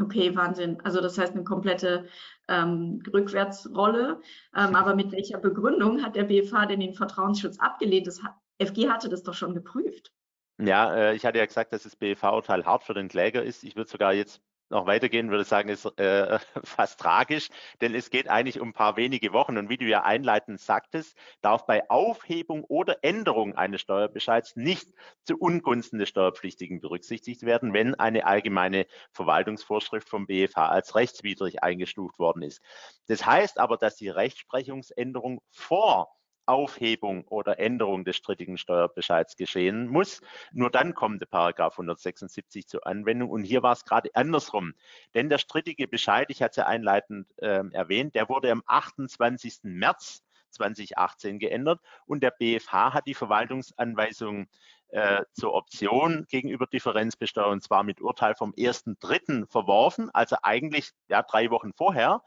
Okay, 0.01 0.35
Wahnsinn. 0.35 0.81
Also 0.85 1.01
das 1.01 1.19
heißt 1.19 1.35
eine 1.35 1.45
komplette 1.45 2.07
ähm, 2.49 3.03
Rückwärtsrolle. 3.13 4.21
Ähm, 4.57 4.75
aber 4.75 4.95
mit 4.95 5.13
welcher 5.13 5.39
Begründung 5.39 6.03
hat 6.03 6.17
der 6.17 6.25
BFH 6.25 6.67
denn 6.67 6.81
den 6.81 6.95
Vertrauensschutz 6.95 7.59
abgelehnt? 7.59 8.07
Das 8.07 8.21
FG 8.59 8.89
hatte 8.89 9.09
das 9.09 9.23
doch 9.23 9.35
schon 9.35 9.55
geprüft. 9.55 10.13
Ja, 10.59 10.95
äh, 10.95 11.15
ich 11.15 11.27
hatte 11.27 11.39
ja 11.39 11.47
gesagt, 11.47 11.73
dass 11.73 11.83
das 11.83 11.97
BFH-Urteil 11.97 12.65
hart 12.65 12.85
für 12.85 12.95
den 12.95 13.09
Kläger 13.09 13.43
ist. 13.43 13.65
Ich 13.65 13.77
würde 13.77 13.91
sogar 13.91 14.15
jetzt 14.15 14.41
noch 14.73 14.87
weitergehen, 14.87 15.31
würde 15.31 15.45
sagen, 15.45 15.69
ist 15.69 15.87
äh, 15.99 16.39
fast 16.65 16.99
tragisch, 16.99 17.49
denn 17.81 17.95
es 17.95 18.11
geht 18.11 18.29
eigentlich 18.29 18.61
um 18.61 18.71
ein 18.71 18.73
paar 18.73 18.97
wenige 18.97 19.33
Wochen. 19.33 19.57
Und 19.57 19.69
wie 19.69 19.77
du 19.77 19.85
ja 19.85 20.03
einleitend 20.03 20.61
sagtest, 20.61 21.17
darf 21.41 21.67
bei 21.67 21.89
Aufhebung 21.89 22.65
oder 22.65 22.99
Änderung 23.03 23.55
eines 23.55 23.83
Steuerbescheids 23.83 24.57
nicht 24.57 24.89
zu 25.25 25.39
Ungunsten 25.39 25.99
des 25.99 26.09
Steuerpflichtigen 26.09 26.81
berücksichtigt 26.81 27.43
werden, 27.43 27.73
wenn 27.73 27.95
eine 27.95 28.27
allgemeine 28.27 28.87
Verwaltungsvorschrift 29.13 30.09
vom 30.09 30.27
BFH 30.27 30.69
als 30.69 30.95
rechtswidrig 30.95 31.63
eingestuft 31.63 32.19
worden 32.19 32.43
ist. 32.43 32.61
Das 33.07 33.25
heißt 33.25 33.61
aber, 33.61 33.77
dass 33.77 33.97
die 33.97 34.09
Rechtsprechungsänderung 34.09 35.41
vor 35.51 36.09
Aufhebung 36.47 37.25
oder 37.29 37.59
Änderung 37.59 38.05
des 38.05 38.17
strittigen 38.17 38.59
Steuerbescheids 38.59 39.37
geschehen 39.37 39.89
muss. 39.89 40.21
Nur 40.53 40.71
dann 40.71 40.95
kommt 40.95 41.21
der 41.21 41.27
Paragraph 41.27 41.75
176 41.75 42.67
zur 42.67 42.87
Anwendung. 42.87 43.31
Und 43.31 43.45
hier 43.45 43.63
war 43.63 43.73
es 43.73 43.85
gerade 43.85 44.11
andersrum. 44.15 44.75
Denn 45.15 45.29
der 45.29 45.39
strittige 45.39 45.89
Bescheid, 45.89 46.29
ich 46.31 46.43
hatte 46.43 46.51
es 46.51 46.57
ja 46.57 46.67
einleitend 46.67 47.27
äh, 47.39 47.63
erwähnt, 47.73 48.15
der 48.15 48.29
wurde 48.29 48.51
am 48.51 48.63
28. 48.67 49.61
März 49.63 50.23
2018 50.53 51.39
geändert 51.39 51.81
und 52.07 52.23
der 52.23 52.31
BFH 52.31 52.93
hat 52.93 53.07
die 53.07 53.15
Verwaltungsanweisung 53.15 54.49
äh, 54.89 55.25
zur 55.33 55.55
Option 55.55 56.27
gegenüber 56.29 56.67
Differenzbesteuerung 56.67 57.63
zwar 57.63 57.83
mit 57.83 58.01
Urteil 58.01 58.35
vom 58.35 58.53
1.3. 58.53 59.51
verworfen, 59.51 60.11
also 60.13 60.37
eigentlich 60.43 60.91
ja 61.09 61.23
drei 61.23 61.51
Wochen 61.51 61.73
vorher, 61.73 62.23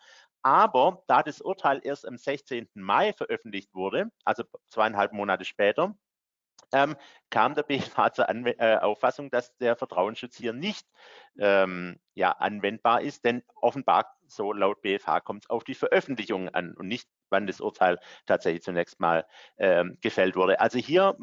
aber 0.45 1.01
da 1.07 1.23
das 1.23 1.41
Urteil 1.41 1.81
erst 1.83 2.07
am 2.07 2.17
16. 2.17 2.69
Mai 2.75 3.13
veröffentlicht 3.13 3.73
wurde, 3.73 4.11
also 4.25 4.43
zweieinhalb 4.69 5.11
Monate 5.11 5.43
später, 5.43 5.97
ähm, 6.71 6.95
kam 7.31 7.55
der 7.55 7.63
BFH 7.63 8.13
zur 8.13 8.29
Anw 8.29 8.51
äh, 8.59 8.77
Auffassung, 8.77 9.31
dass 9.31 9.57
der 9.57 9.75
Vertrauensschutz 9.75 10.37
hier 10.37 10.53
nicht 10.53 10.87
ähm, 11.39 11.99
ja, 12.13 12.31
anwendbar 12.31 13.01
ist, 13.01 13.25
denn 13.25 13.41
offenbar, 13.55 14.15
so 14.27 14.53
laut 14.53 14.83
BFH, 14.83 15.21
kommt 15.21 15.45
es 15.45 15.49
auf 15.49 15.63
die 15.63 15.73
Veröffentlichung 15.73 16.49
an 16.49 16.75
und 16.75 16.87
nicht, 16.89 17.09
wann 17.31 17.47
das 17.47 17.59
Urteil 17.59 17.97
tatsächlich 18.27 18.61
zunächst 18.61 18.99
mal 18.99 19.25
ähm, 19.57 19.97
gefällt 20.01 20.35
wurde. 20.35 20.59
Also 20.59 20.77
hier 20.77 21.17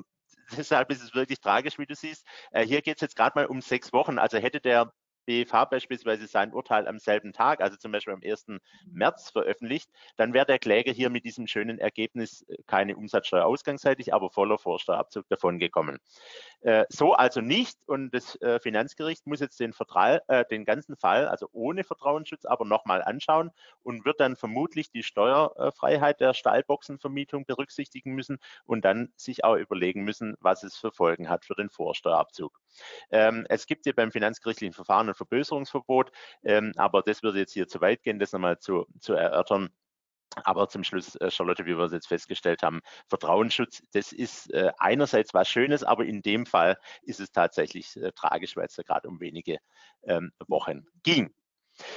deshalb 0.56 0.90
ist 0.90 1.00
es 1.00 1.14
wirklich 1.14 1.40
tragisch, 1.40 1.78
wie 1.78 1.86
du 1.86 1.94
siehst. 1.94 2.26
Äh, 2.50 2.66
hier 2.66 2.82
geht 2.82 2.96
es 2.96 3.02
jetzt 3.02 3.14
gerade 3.14 3.38
mal 3.38 3.46
um 3.46 3.60
sechs 3.60 3.92
Wochen. 3.92 4.18
Also 4.18 4.38
hätte 4.38 4.60
der 4.60 4.92
BFH 5.26 5.66
beispielsweise 5.66 6.26
sein 6.26 6.52
Urteil 6.52 6.88
am 6.88 6.98
selben 6.98 7.32
Tag, 7.32 7.60
also 7.60 7.76
zum 7.76 7.92
Beispiel 7.92 8.14
am 8.14 8.20
1. 8.24 8.46
März 8.86 9.30
veröffentlicht, 9.30 9.90
dann 10.16 10.32
wäre 10.32 10.46
der 10.46 10.58
Kläger 10.58 10.92
hier 10.92 11.10
mit 11.10 11.24
diesem 11.24 11.46
schönen 11.46 11.78
Ergebnis 11.78 12.42
äh, 12.48 12.56
keine 12.66 12.96
Umsatzsteuer 12.96 13.44
ausgangsseitig, 13.44 14.14
aber 14.14 14.30
voller 14.30 14.58
Vorsteuerabzug 14.58 15.28
davongekommen. 15.28 15.98
Äh, 16.62 16.84
so 16.88 17.12
also 17.12 17.40
nicht 17.40 17.78
und 17.86 18.14
das 18.14 18.40
äh, 18.40 18.60
Finanzgericht 18.60 19.26
muss 19.26 19.40
jetzt 19.40 19.58
den, 19.58 19.72
Vertrag, 19.72 20.22
äh, 20.28 20.44
den 20.50 20.64
ganzen 20.64 20.96
Fall, 20.96 21.26
also 21.26 21.48
ohne 21.52 21.82
Vertrauensschutz, 21.82 22.44
aber 22.44 22.64
nochmal 22.64 23.02
anschauen 23.02 23.50
und 23.82 24.04
wird 24.04 24.20
dann 24.20 24.36
vermutlich 24.36 24.90
die 24.90 25.02
Steuerfreiheit 25.02 26.20
der 26.20 26.34
Stallboxenvermietung 26.34 27.46
berücksichtigen 27.46 28.14
müssen 28.14 28.38
und 28.64 28.84
dann 28.84 29.12
sich 29.16 29.44
auch 29.44 29.56
überlegen 29.56 30.04
müssen, 30.04 30.36
was 30.40 30.62
es 30.62 30.76
für 30.76 30.92
Folgen 30.92 31.28
hat 31.28 31.44
für 31.44 31.54
den 31.54 31.68
Vorsteuerabzug. 31.68 32.60
Ähm, 33.10 33.44
es 33.48 33.66
gibt 33.66 33.84
hier 33.84 33.94
beim 33.94 34.12
finanzgerichtlichen 34.12 34.74
Verfahren 34.74 35.08
ein 35.08 35.14
Verböserungsverbot, 35.14 36.12
ähm, 36.44 36.72
aber 36.76 37.02
das 37.02 37.24
würde 37.24 37.40
jetzt 37.40 37.52
hier 37.52 37.66
zu 37.66 37.80
weit 37.80 38.04
gehen, 38.04 38.20
das 38.20 38.32
nochmal 38.32 38.58
zu, 38.58 38.86
zu 39.00 39.14
erörtern. 39.14 39.70
Aber 40.44 40.68
zum 40.68 40.84
Schluss, 40.84 41.16
äh, 41.16 41.30
Charlotte, 41.30 41.66
wie 41.66 41.76
wir 41.76 41.84
es 41.84 41.92
jetzt 41.92 42.08
festgestellt 42.08 42.62
haben, 42.62 42.80
Vertrauensschutz, 43.08 43.82
das 43.92 44.12
ist 44.12 44.52
äh, 44.52 44.72
einerseits 44.78 45.34
was 45.34 45.48
Schönes, 45.48 45.82
aber 45.82 46.04
in 46.04 46.22
dem 46.22 46.46
Fall 46.46 46.78
ist 47.02 47.20
es 47.20 47.32
tatsächlich 47.32 47.96
äh, 47.96 48.12
tragisch, 48.12 48.56
weil 48.56 48.66
es 48.66 48.74
da 48.74 48.82
gerade 48.82 49.08
um 49.08 49.20
wenige 49.20 49.58
ähm, 50.04 50.32
Wochen 50.46 50.86
ging. 51.02 51.32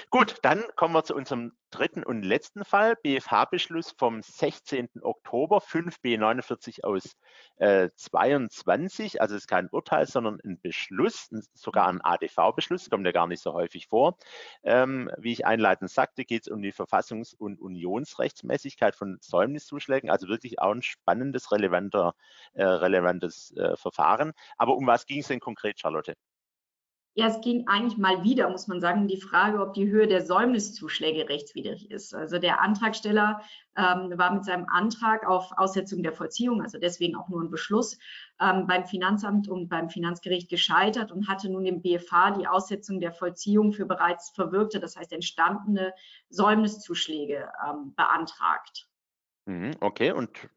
Gut, 0.09 0.37
dann 0.41 0.63
kommen 0.75 0.93
wir 0.93 1.03
zu 1.03 1.15
unserem 1.15 1.51
dritten 1.69 2.03
und 2.03 2.23
letzten 2.23 2.63
Fall, 2.63 2.95
BFH-Beschluss 2.95 3.93
vom 3.97 4.21
16. 4.21 4.87
Oktober 5.01 5.57
5b49 5.57 6.83
aus 6.83 7.17
äh, 7.57 7.89
22. 7.95 9.21
Also 9.21 9.35
es 9.35 9.41
ist 9.41 9.47
kein 9.47 9.69
Urteil, 9.69 10.07
sondern 10.07 10.39
ein 10.45 10.59
Beschluss, 10.61 11.29
sogar 11.53 11.87
ein 11.87 12.01
ADV-Beschluss, 12.01 12.89
kommt 12.89 13.05
ja 13.05 13.11
gar 13.11 13.27
nicht 13.27 13.41
so 13.41 13.53
häufig 13.53 13.87
vor. 13.87 14.17
Ähm, 14.63 15.11
wie 15.17 15.33
ich 15.33 15.45
einleitend 15.45 15.91
sagte, 15.91 16.23
geht 16.23 16.43
es 16.43 16.47
um 16.47 16.61
die 16.61 16.73
Verfassungs- 16.73 17.35
und 17.35 17.59
Unionsrechtsmäßigkeit 17.59 18.95
von 18.95 19.17
Säumniszuschlägen, 19.21 20.09
also 20.09 20.27
wirklich 20.27 20.59
auch 20.59 20.71
ein 20.71 20.81
spannendes, 20.81 21.51
relevanter, 21.51 22.15
äh, 22.53 22.63
relevantes 22.63 23.51
äh, 23.57 23.75
Verfahren. 23.75 24.31
Aber 24.57 24.75
um 24.75 24.87
was 24.87 25.05
ging 25.05 25.19
es 25.19 25.27
denn 25.27 25.39
konkret, 25.41 25.79
Charlotte? 25.79 26.15
Ja, 27.17 27.27
es 27.27 27.39
ging 27.39 27.65
eigentlich 27.67 27.97
mal 27.97 28.25
wieder, 28.25 28.49
muss 28.49 28.67
man 28.67 28.81
sagen, 28.81 29.07
die 29.07 29.21
Frage, 29.21 29.61
ob 29.61 29.73
die 29.73 29.87
Höhe 29.87 30.05
der 30.05 30.25
Säumniszuschläge 30.25 31.29
rechtswidrig 31.29 31.89
ist. 31.89 32.13
Also 32.13 32.39
der 32.39 32.61
Antragsteller 32.61 33.39
ähm, 33.77 34.17
war 34.17 34.33
mit 34.33 34.43
seinem 34.43 34.67
Antrag 34.67 35.25
auf 35.25 35.53
Aussetzung 35.55 36.03
der 36.03 36.11
Vollziehung, 36.11 36.61
also 36.61 36.77
deswegen 36.77 37.15
auch 37.15 37.29
nur 37.29 37.41
ein 37.41 37.49
Beschluss, 37.49 37.97
ähm, 38.41 38.67
beim 38.67 38.83
Finanzamt 38.83 39.47
und 39.47 39.69
beim 39.69 39.89
Finanzgericht 39.89 40.49
gescheitert 40.49 41.13
und 41.13 41.29
hatte 41.29 41.49
nun 41.49 41.65
im 41.65 41.81
BFH 41.81 42.31
die 42.31 42.47
Aussetzung 42.47 42.99
der 42.99 43.13
Vollziehung 43.13 43.71
für 43.71 43.85
bereits 43.85 44.31
verwirkte, 44.31 44.81
das 44.81 44.97
heißt 44.97 45.13
entstandene 45.13 45.93
Säumniszuschläge 46.27 47.49
ähm, 47.65 47.95
beantragt. 47.95 48.89
Mhm, 49.45 49.71
okay, 49.79 50.11
und 50.11 50.49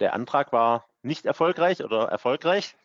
der 0.00 0.14
Antrag 0.14 0.54
war 0.54 0.86
nicht 1.02 1.26
erfolgreich 1.26 1.84
oder 1.84 2.04
erfolgreich? 2.04 2.76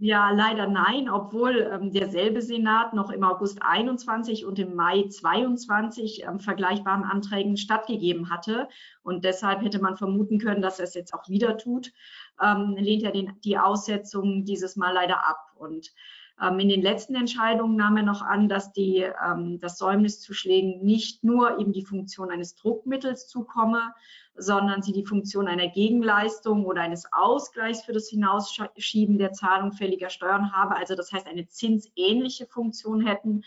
Ja, 0.00 0.30
leider 0.30 0.68
nein, 0.68 1.10
obwohl 1.10 1.68
ähm, 1.72 1.90
derselbe 1.90 2.40
Senat 2.40 2.94
noch 2.94 3.10
im 3.10 3.24
August 3.24 3.60
21 3.62 4.46
und 4.46 4.56
im 4.60 4.76
Mai 4.76 5.08
22 5.08 6.22
ähm, 6.22 6.38
vergleichbaren 6.38 7.02
Anträgen 7.02 7.56
stattgegeben 7.56 8.30
hatte. 8.30 8.68
Und 9.02 9.24
deshalb 9.24 9.60
hätte 9.60 9.80
man 9.80 9.96
vermuten 9.96 10.38
können, 10.38 10.62
dass 10.62 10.78
er 10.78 10.84
es 10.84 10.94
jetzt 10.94 11.14
auch 11.14 11.28
wieder 11.28 11.58
tut, 11.58 11.92
ähm, 12.40 12.76
lehnt 12.78 13.02
er 13.02 13.10
den, 13.10 13.32
die 13.42 13.58
Aussetzung 13.58 14.44
dieses 14.44 14.76
Mal 14.76 14.94
leider 14.94 15.26
ab. 15.28 15.38
Und 15.56 15.90
in 16.40 16.68
den 16.68 16.82
letzten 16.82 17.16
Entscheidungen 17.16 17.76
nahm 17.76 17.96
er 17.96 18.04
noch 18.04 18.22
an, 18.22 18.48
dass 18.48 18.72
die, 18.72 18.98
ähm, 18.98 19.58
das 19.60 19.76
Säumniszuschlägen 19.78 20.84
nicht 20.84 21.24
nur 21.24 21.58
eben 21.58 21.72
die 21.72 21.84
Funktion 21.84 22.30
eines 22.30 22.54
Druckmittels 22.54 23.26
zukomme, 23.26 23.92
sondern 24.36 24.82
sie 24.82 24.92
die 24.92 25.04
Funktion 25.04 25.48
einer 25.48 25.68
Gegenleistung 25.68 26.64
oder 26.64 26.82
eines 26.82 27.12
Ausgleichs 27.12 27.82
für 27.82 27.92
das 27.92 28.08
Hinausschieben 28.08 29.18
der 29.18 29.32
Zahlung 29.32 29.72
fälliger 29.72 30.10
Steuern 30.10 30.52
habe, 30.52 30.76
also 30.76 30.94
das 30.94 31.12
heißt 31.12 31.26
eine 31.26 31.48
zinsähnliche 31.48 32.46
Funktion 32.46 33.00
hätten. 33.00 33.42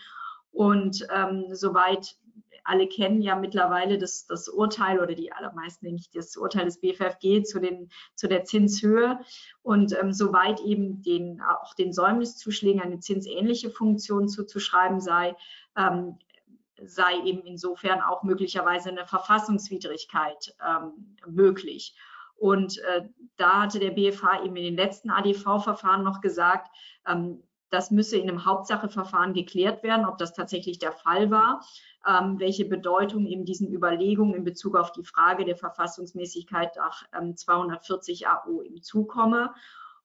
Und 0.51 1.08
ähm, 1.15 1.45
soweit 1.54 2.17
alle 2.63 2.88
kennen 2.88 3.21
ja 3.21 3.36
mittlerweile 3.36 3.97
das, 3.97 4.26
das 4.26 4.47
Urteil 4.47 5.00
oder 5.00 5.15
die 5.15 5.32
allermeisten, 5.32 5.86
denke 5.86 6.02
ich, 6.02 6.10
das 6.12 6.38
Urteil 6.38 6.65
des 6.65 6.80
BFFG 6.80 7.43
zu, 7.43 7.60
den, 7.60 7.89
zu 8.15 8.28
der 8.28 8.43
Zinshöhe. 8.43 9.19
Und 9.62 9.93
ähm, 10.00 10.13
soweit 10.13 10.60
eben 10.62 11.02
den, 11.02 11.41
auch 11.41 11.74
den 11.74 11.93
Säumniszuschlägen 11.93 12.82
eine 12.82 13.00
zinsähnliche 13.00 13.69
Funktion 13.69 14.28
zuzuschreiben 14.28 15.00
sei, 15.00 15.36
ähm, 15.78 16.17
sei 16.84 17.19
eben 17.26 17.43
insofern 17.43 18.02
auch 18.02 18.24
möglicherweise 18.24 18.89
eine 18.89 19.06
Verfassungswidrigkeit 19.06 20.56
ähm, 20.65 21.15
möglich. 21.28 21.95
Und 22.36 22.80
äh, 22.80 23.08
da 23.38 23.62
hatte 23.62 23.78
der 23.78 23.91
BFH 23.91 24.43
eben 24.43 24.56
in 24.56 24.63
den 24.63 24.76
letzten 24.76 25.12
ADV-Verfahren 25.12 26.04
noch 26.04 26.21
gesagt, 26.21 26.76
ähm, 27.08 27.43
das 27.71 27.89
müsse 27.89 28.17
in 28.17 28.29
einem 28.29 28.45
Hauptsacheverfahren 28.45 29.34
geklärt 29.34 29.81
werden, 29.81 30.05
ob 30.05 30.17
das 30.17 30.34
tatsächlich 30.34 30.77
der 30.77 30.91
Fall 30.91 31.31
war, 31.31 31.65
ähm, 32.07 32.39
welche 32.39 32.65
Bedeutung 32.65 33.25
eben 33.25 33.45
diesen 33.45 33.71
Überlegungen 33.71 34.36
in 34.36 34.43
Bezug 34.43 34.75
auf 34.75 34.91
die 34.91 35.03
Frage 35.03 35.45
der 35.45 35.55
Verfassungsmäßigkeit 35.55 36.75
nach 36.75 37.03
ähm, 37.17 37.36
240 37.36 38.27
AO 38.27 38.62
ihm 38.62 38.81
zukomme. 38.84 39.53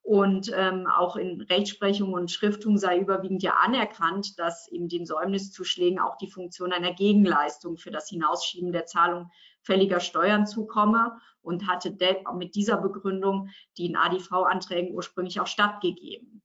Und 0.02 0.52
ähm, 0.54 0.86
auch 0.86 1.16
in 1.16 1.40
Rechtsprechung 1.40 2.12
und 2.12 2.30
Schriftung 2.30 2.78
sei 2.78 3.00
überwiegend 3.00 3.42
ja 3.42 3.54
anerkannt, 3.60 4.38
dass 4.38 4.68
eben 4.68 4.88
den 4.88 5.04
Säumniszuschlägen 5.04 5.98
auch 5.98 6.16
die 6.16 6.30
Funktion 6.30 6.72
einer 6.72 6.94
Gegenleistung 6.94 7.76
für 7.76 7.90
das 7.90 8.08
Hinausschieben 8.08 8.70
der 8.70 8.86
Zahlung 8.86 9.32
fälliger 9.62 9.98
Steuern 9.98 10.46
zukomme 10.46 11.18
und 11.42 11.66
hatte 11.66 11.96
mit 12.36 12.54
dieser 12.54 12.76
Begründung 12.76 13.48
die 13.76 13.86
in 13.86 13.96
ADV-Anträgen 13.96 14.94
ursprünglich 14.94 15.40
auch 15.40 15.48
stattgegeben. 15.48 16.40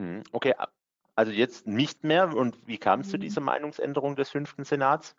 Hm, 0.00 0.22
okay, 0.32 0.54
also 1.14 1.30
jetzt 1.30 1.66
nicht 1.66 2.04
mehr. 2.04 2.34
Und 2.34 2.56
wie 2.66 2.78
kam 2.78 3.00
es 3.00 3.08
mhm. 3.08 3.10
zu 3.10 3.18
dieser 3.18 3.40
Meinungsänderung 3.42 4.16
des 4.16 4.30
fünften 4.30 4.64
Senats? 4.64 5.14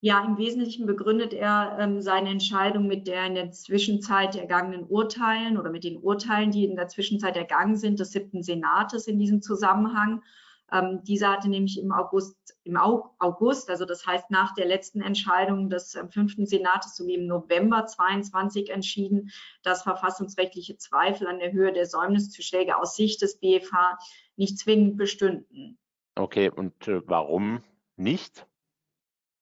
Ja, 0.00 0.24
im 0.24 0.38
Wesentlichen 0.38 0.86
begründet 0.86 1.32
er 1.32 1.76
ähm, 1.78 2.00
seine 2.00 2.30
Entscheidung 2.30 2.86
mit 2.86 3.06
der 3.06 3.26
in 3.26 3.34
der 3.34 3.50
Zwischenzeit 3.52 4.36
ergangenen 4.36 4.84
Urteilen 4.84 5.58
oder 5.58 5.70
mit 5.70 5.84
den 5.84 5.98
Urteilen, 5.98 6.50
die 6.50 6.64
in 6.64 6.76
der 6.76 6.88
Zwischenzeit 6.88 7.36
ergangen 7.36 7.76
sind, 7.76 8.00
des 8.00 8.12
siebten 8.12 8.42
Senates 8.42 9.06
in 9.06 9.18
diesem 9.18 9.42
Zusammenhang. 9.42 10.22
Ähm, 10.72 11.00
dieser 11.04 11.30
hatte 11.30 11.48
nämlich 11.48 11.78
im 11.78 11.92
August, 11.92 12.36
im 12.64 12.76
August, 12.76 13.70
also 13.70 13.84
das 13.84 14.06
heißt 14.06 14.30
nach 14.30 14.54
der 14.54 14.66
letzten 14.66 15.02
Entscheidung 15.02 15.68
des 15.68 15.94
äh, 15.94 16.06
fünften 16.08 16.46
Senates 16.46 16.96
sowie 16.96 17.14
im 17.14 17.26
November 17.26 17.86
22 17.86 18.70
entschieden, 18.70 19.30
dass 19.62 19.82
verfassungsrechtliche 19.82 20.76
Zweifel 20.76 21.26
an 21.26 21.38
der 21.38 21.52
Höhe 21.52 21.72
der 21.72 21.86
Säumniszuschläge 21.86 22.78
aus 22.78 22.96
Sicht 22.96 23.20
des 23.22 23.38
BFH 23.38 23.98
nicht 24.36 24.58
zwingend 24.58 24.96
bestünden. 24.96 25.78
Okay, 26.16 26.50
und 26.50 26.88
äh, 26.88 27.02
warum 27.06 27.62
nicht? 27.96 28.46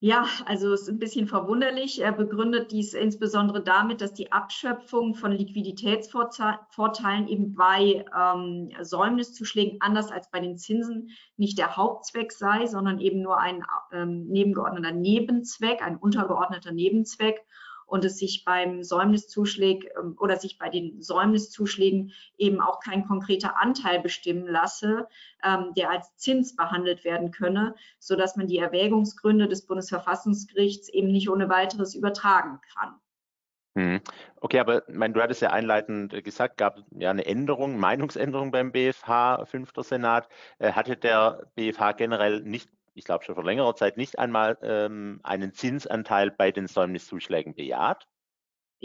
Ja, 0.05 0.27
also 0.47 0.73
es 0.73 0.83
ist 0.83 0.89
ein 0.89 0.99
bisschen 0.99 1.29
verwunderlich. 1.29 2.01
Er 2.03 2.11
begründet 2.11 2.73
dies 2.73 2.93
insbesondere 2.93 3.63
damit, 3.63 4.01
dass 4.01 4.13
die 4.13 4.33
Abschöpfung 4.33 5.15
von 5.15 5.31
Liquiditätsvorteilen 5.31 7.29
eben 7.29 7.55
bei 7.55 8.05
ähm, 8.13 8.73
Säumniszuschlägen 8.81 9.81
anders 9.81 10.11
als 10.11 10.29
bei 10.33 10.41
den 10.41 10.59
Zinsen 10.59 11.11
nicht 11.37 11.57
der 11.57 11.77
Hauptzweck 11.77 12.33
sei, 12.33 12.67
sondern 12.67 12.99
eben 12.99 13.23
nur 13.23 13.39
ein 13.39 13.63
ähm, 13.93 14.27
nebengeordneter 14.27 14.91
Nebenzweck, 14.91 15.81
ein 15.83 15.99
untergeordneter 15.99 16.73
Nebenzweck 16.73 17.41
und 17.93 18.07
es 18.07 18.17
sich 18.17 18.47
beim 18.47 18.83
Säumniszuschlag 18.83 19.85
ähm, 19.99 20.17
oder 20.19 20.39
sich 20.39 20.57
bei 20.57 20.71
den 20.71 21.03
Säumniszuschlägen 21.03 22.13
eben 22.39 22.63
auch 22.63 22.81
kein 22.81 23.07
konkreter 23.07 23.61
Anteil 23.61 24.01
bestimmen 24.01 24.47
lasse, 24.47 25.07
ähm, 25.45 25.75
der 25.77 25.91
als 25.91 26.17
Zins 26.17 26.57
behandelt 26.57 27.05
werden 27.05 27.33
könne, 27.33 27.75
so 27.99 28.17
dass 28.17 28.35
man 28.35 28.47
die 28.47 28.57
Erwägungsgründe 28.57 29.47
des 29.47 29.67
Bundesverfassungsgerichts 29.67 30.89
eben 30.89 31.09
nicht 31.09 31.29
ohne 31.29 31.51
weiteres 31.51 31.95
übertragen 31.95 32.61
kann. 32.75 32.95
Hm. 33.77 34.01
Okay, 34.37 34.59
aber 34.59 34.85
mein, 34.89 35.13
du 35.13 35.21
hattest 35.21 35.43
ja 35.43 35.51
einleitend 35.51 36.25
gesagt, 36.25 36.57
gab 36.57 36.79
ja 36.93 37.11
eine 37.11 37.27
Änderung, 37.27 37.79
Meinungsänderung 37.79 38.53
beim 38.53 38.73
BFH, 38.73 39.45
fünfter 39.45 39.83
Senat. 39.83 40.31
Äh, 40.59 40.73
hatte 40.73 40.97
der 40.97 41.47
BFH 41.57 41.93
generell 41.93 42.41
nicht 42.41 42.71
ich 42.95 43.05
glaube 43.05 43.25
schon 43.25 43.35
vor 43.35 43.45
längerer 43.45 43.75
Zeit, 43.75 43.97
nicht 43.97 44.19
einmal 44.19 44.59
ähm, 44.63 45.21
einen 45.23 45.55
Zinsanteil 45.55 46.31
bei 46.31 46.51
den 46.53 46.67
Säumniszuschlägen 46.67 47.55
bejaht? 47.55 48.07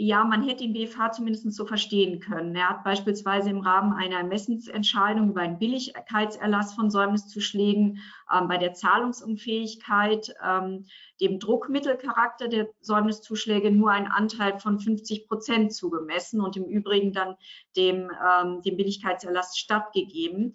Ja, 0.00 0.22
man 0.22 0.44
hätte 0.44 0.62
den 0.62 0.74
BFH 0.74 1.10
zumindest 1.10 1.52
so 1.52 1.66
verstehen 1.66 2.20
können. 2.20 2.54
Er 2.54 2.68
hat 2.68 2.84
beispielsweise 2.84 3.50
im 3.50 3.58
Rahmen 3.58 3.92
einer 3.92 4.18
Ermessensentscheidung 4.18 5.30
über 5.30 5.40
einen 5.40 5.58
Billigkeitserlass 5.58 6.74
von 6.74 6.88
Säumniszuschlägen 6.88 7.98
ähm, 8.32 8.46
bei 8.46 8.58
der 8.58 8.74
Zahlungsunfähigkeit 8.74 10.32
ähm, 10.40 10.86
dem 11.20 11.40
Druckmittelcharakter 11.40 12.46
der 12.46 12.68
Säumniszuschläge 12.78 13.72
nur 13.72 13.90
einen 13.90 14.06
Anteil 14.06 14.60
von 14.60 14.78
50 14.78 15.26
Prozent 15.26 15.74
zugemessen 15.74 16.40
und 16.40 16.56
im 16.56 16.66
Übrigen 16.66 17.12
dann 17.12 17.34
dem, 17.76 18.08
ähm, 18.24 18.62
dem 18.62 18.76
Billigkeitserlass 18.76 19.58
stattgegeben. 19.58 20.54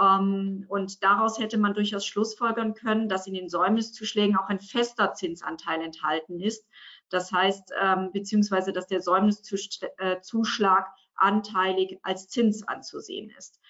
Ähm, 0.00 0.64
und 0.68 1.02
daraus 1.02 1.38
hätte 1.38 1.58
man 1.58 1.74
durchaus 1.74 2.06
schlussfolgern 2.06 2.74
können, 2.74 3.08
dass 3.08 3.26
in 3.26 3.34
den 3.34 3.48
Säumniszuschlägen 3.48 4.36
auch 4.36 4.48
ein 4.48 4.60
fester 4.60 5.12
Zinsanteil 5.12 5.82
enthalten 5.82 6.40
ist. 6.40 6.66
Das 7.10 7.32
heißt, 7.32 7.72
ähm, 7.80 8.10
beziehungsweise, 8.12 8.72
dass 8.72 8.86
der 8.86 9.02
Säumniszuschlag 9.02 10.86
anteilig 11.16 11.98
als 12.02 12.28
Zins 12.28 12.66
anzusehen 12.66 13.30
ist. 13.36 13.60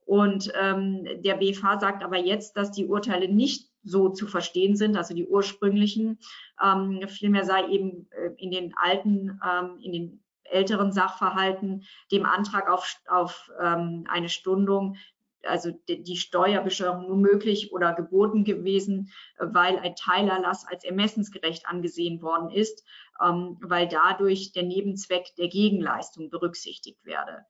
Und 0.00 0.52
ähm, 0.54 1.04
der 1.22 1.34
BFH 1.34 1.80
sagt 1.80 2.04
aber 2.04 2.16
jetzt, 2.16 2.56
dass 2.56 2.70
die 2.70 2.86
Urteile 2.86 3.28
nicht 3.28 3.68
so 3.82 4.08
zu 4.08 4.26
verstehen 4.26 4.76
sind, 4.76 4.96
also 4.96 5.14
die 5.14 5.26
ursprünglichen. 5.26 6.18
Vielmehr 7.06 7.44
sei 7.44 7.68
eben 7.68 8.08
äh, 8.10 8.30
in 8.36 8.50
den 8.50 8.74
alten, 8.76 9.40
in 9.80 9.92
den 9.92 10.24
älteren 10.50 10.92
Sachverhalten 10.92 11.84
dem 12.10 12.24
Antrag 12.26 12.68
auf, 12.70 12.96
auf 13.08 13.50
ähm, 13.60 14.06
eine 14.08 14.28
Stundung 14.28 14.96
also 15.46 15.70
die 15.88 16.16
Steuerbesteuerung 16.16 17.06
nur 17.06 17.16
möglich 17.16 17.72
oder 17.72 17.94
geboten 17.94 18.44
gewesen, 18.44 19.10
weil 19.38 19.78
ein 19.78 19.94
Teilerlass 19.96 20.66
als 20.66 20.84
ermessensgerecht 20.84 21.66
angesehen 21.66 22.22
worden 22.22 22.50
ist, 22.50 22.84
ähm, 23.22 23.56
weil 23.60 23.88
dadurch 23.88 24.52
der 24.52 24.64
Nebenzweck 24.64 25.34
der 25.36 25.48
Gegenleistung 25.48 26.30
berücksichtigt 26.30 27.04
werde. 27.04 27.44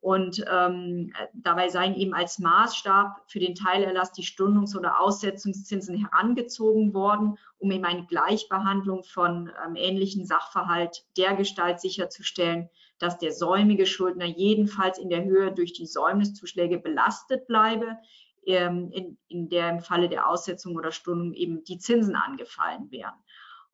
Und 0.00 0.44
ähm, 0.48 1.12
dabei 1.32 1.68
seien 1.70 1.96
eben 1.96 2.14
als 2.14 2.38
Maßstab 2.38 3.24
für 3.26 3.40
den 3.40 3.56
Teilerlass 3.56 4.12
die 4.12 4.22
Stundungs- 4.22 4.76
oder 4.76 5.00
Aussetzungszinsen 5.00 5.96
herangezogen 5.96 6.94
worden, 6.94 7.36
um 7.58 7.72
eben 7.72 7.84
eine 7.84 8.06
Gleichbehandlung 8.06 9.02
von 9.02 9.50
ähm, 9.66 9.74
ähnlichen 9.74 10.24
Sachverhalt 10.24 11.04
dergestalt 11.16 11.80
sicherzustellen, 11.80 12.70
dass 12.98 13.18
der 13.18 13.32
säumige 13.32 13.86
Schuldner 13.86 14.26
jedenfalls 14.26 14.98
in 14.98 15.08
der 15.08 15.24
Höhe 15.24 15.52
durch 15.52 15.72
die 15.72 15.86
Säumniszuschläge 15.86 16.78
belastet 16.78 17.46
bleibe, 17.46 17.96
ähm, 18.46 18.90
in, 18.92 19.18
in 19.28 19.48
der 19.48 19.70
im 19.70 19.80
Falle 19.80 20.08
der 20.08 20.28
Aussetzung 20.28 20.76
oder 20.76 20.90
Stundung 20.90 21.34
eben 21.34 21.64
die 21.64 21.78
Zinsen 21.78 22.16
angefallen 22.16 22.90
wären. 22.90 23.14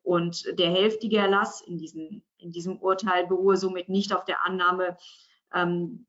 Und 0.03 0.45
der 0.59 0.69
hälftige 0.69 1.17
Erlass 1.17 1.61
in, 1.61 1.77
diesen, 1.77 2.23
in 2.37 2.51
diesem 2.51 2.77
Urteil 2.77 3.25
beruhe 3.25 3.57
somit 3.57 3.89
nicht 3.89 4.13
auf 4.13 4.25
der 4.25 4.45
Annahme, 4.45 4.97
ähm, 5.53 6.05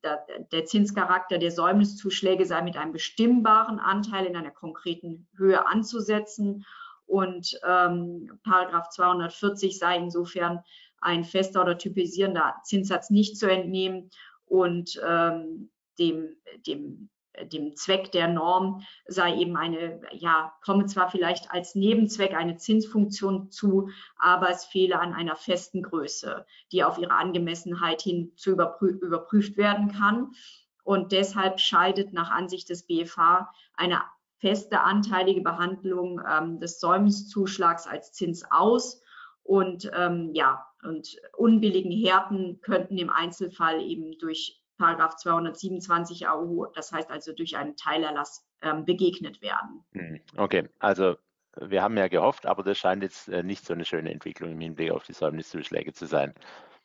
der 0.53 0.67
Zinscharakter 0.67 1.39
der 1.39 1.51
Säumniszuschläge 1.51 2.45
sei 2.45 2.61
mit 2.63 2.77
einem 2.77 2.93
bestimmbaren 2.93 3.79
Anteil 3.79 4.27
in 4.27 4.37
einer 4.37 4.51
konkreten 4.51 5.29
Höhe 5.37 5.67
anzusetzen 5.67 6.65
und 7.07 7.59
ähm, 7.67 8.39
Paragraph 8.45 8.91
240 8.91 9.79
sei 9.79 9.97
insofern 9.97 10.61
ein 11.01 11.25
fester 11.25 11.63
oder 11.63 11.79
typisierender 11.79 12.57
Zinssatz 12.65 13.11
nicht 13.11 13.39
zu 13.39 13.51
entnehmen 13.51 14.11
und 14.47 15.01
ähm, 15.07 15.71
dem, 15.99 16.37
dem 16.67 17.09
dem 17.45 17.77
Zweck 17.77 18.13
der 18.13 18.29
Norm 18.29 18.83
sei 19.07 19.37
eben 19.37 19.57
eine, 19.57 20.01
ja, 20.13 20.53
komme 20.65 20.87
zwar 20.87 21.11
vielleicht 21.11 21.51
als 21.51 21.75
Nebenzweck 21.75 22.35
eine 22.35 22.57
Zinsfunktion 22.57 23.51
zu, 23.51 23.91
aber 24.17 24.51
es 24.51 24.65
fehle 24.65 24.99
an 24.99 25.13
einer 25.13 25.37
festen 25.37 25.83
Größe, 25.83 26.47
die 26.73 26.85
auf 26.85 26.99
ihre 26.99 27.15
Angemessenheit 27.15 28.03
hin 28.03 28.33
zu 28.37 28.53
überprü 28.53 28.89
überprüft 28.89 29.57
werden 29.57 29.93
kann. 29.93 30.33
Und 30.83 31.13
deshalb 31.13 31.61
scheidet 31.61 32.13
nach 32.13 32.31
Ansicht 32.31 32.69
des 32.71 32.87
BFH 32.87 33.53
eine 33.75 34.03
feste 34.47 34.81
anteilige 34.81 35.41
Behandlung 35.41 36.21
ähm, 36.31 36.61
des 36.61 36.79
Säumniszuschlags 36.79 37.89
als 37.89 38.13
Zins 38.13 38.45
aus. 38.49 39.03
Und 39.43 39.91
ähm, 39.93 40.31
ja, 40.35 40.65
und 40.85 41.17
unbilligen 41.37 41.91
Härten 41.91 42.61
könnten 42.61 42.97
im 42.97 43.11
Einzelfall 43.11 43.81
eben 43.81 44.17
durch 44.19 44.63
Paragraph 44.79 45.17
227 45.17 46.29
AU, 46.29 46.67
das 46.75 46.93
heißt 46.93 47.11
also 47.11 47.33
durch 47.33 47.57
einen 47.57 47.77
Teilerlass 47.77 48.47
ähm, 48.63 48.85
begegnet 48.85 49.43
werden. 49.43 49.85
Hm, 49.93 50.21
okay, 50.37 50.69
also 50.79 51.17
wir 51.61 51.83
haben 51.83 51.97
ja 51.97 52.07
gehofft, 52.07 52.47
aber 52.47 52.63
das 52.63 52.79
scheint 52.79 53.03
jetzt 53.03 53.29
äh, 53.29 53.43
nicht 53.43 53.65
so 53.65 53.73
eine 53.73 53.85
schöne 53.85 54.13
Entwicklung 54.13 54.53
im 54.53 54.61
Hinblick 54.61 54.93
auf 54.93 55.05
die 55.05 55.13
Säumniszuschläge 55.13 55.93
zu 55.93 56.07
sein. 56.07 56.35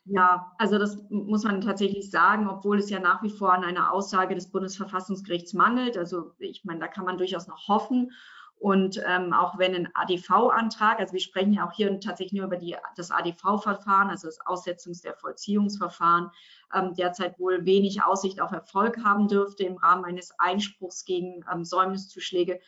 Ja, 0.06 0.52
also 0.58 0.80
das 0.80 0.98
muss 1.10 1.44
man 1.44 1.62
tatsächlich 1.62 2.10
sagen, 2.10 2.48
obwohl 2.50 2.80
es 2.80 2.90
ja 2.90 3.00
nach 3.00 3.22
wie 3.22 3.30
vor 3.30 3.54
an 3.54 3.64
einer 3.64 3.94
Aussage 3.94 4.34
des 4.34 4.50
Bundesverfassungsgerichts 4.50 5.54
mangelt. 5.54 5.96
Also 5.98 6.34
ich 6.40 6.66
meine, 6.66 6.80
da 6.80 6.88
kann 6.88 7.06
man 7.06 7.18
durchaus 7.18 7.48
noch 7.48 7.68
hoffen. 7.68 8.12
Und 8.58 9.02
ähm, 9.08 9.34
auch 9.34 9.58
wenn 9.58 9.74
ein 9.74 9.90
ADV-Antrag, 9.96 11.00
also 11.00 11.14
wir 11.14 11.20
sprechen 11.20 11.54
ja 11.54 11.68
auch 11.68 11.72
hier 11.72 12.00
tatsächlich 12.00 12.34
nur 12.34 12.46
über 12.46 12.58
die, 12.58 12.76
das 12.96 13.10
ADV-Verfahren, 13.10 14.10
also 14.10 14.28
das 14.28 14.40
Aussetzungs- 14.42 15.02
der 15.02 15.16
Vollziehungsverfahren, 15.16 16.30
ähm, 16.74 16.94
derzeit 16.96 17.40
wohl 17.40 17.66
wenig 17.66 18.04
Aussicht 18.04 18.40
auf 18.40 18.52
Erfolg 18.52 19.04
haben 19.04 19.28
dürfte 19.28 19.64
im 19.64 19.78
Rahmen 19.78 20.06
eines 20.06 20.32
Einspruchs 20.40 21.06
gegen 21.06 21.44
ähm, 21.52 21.64
Säumniszuschläge, 21.66 22.60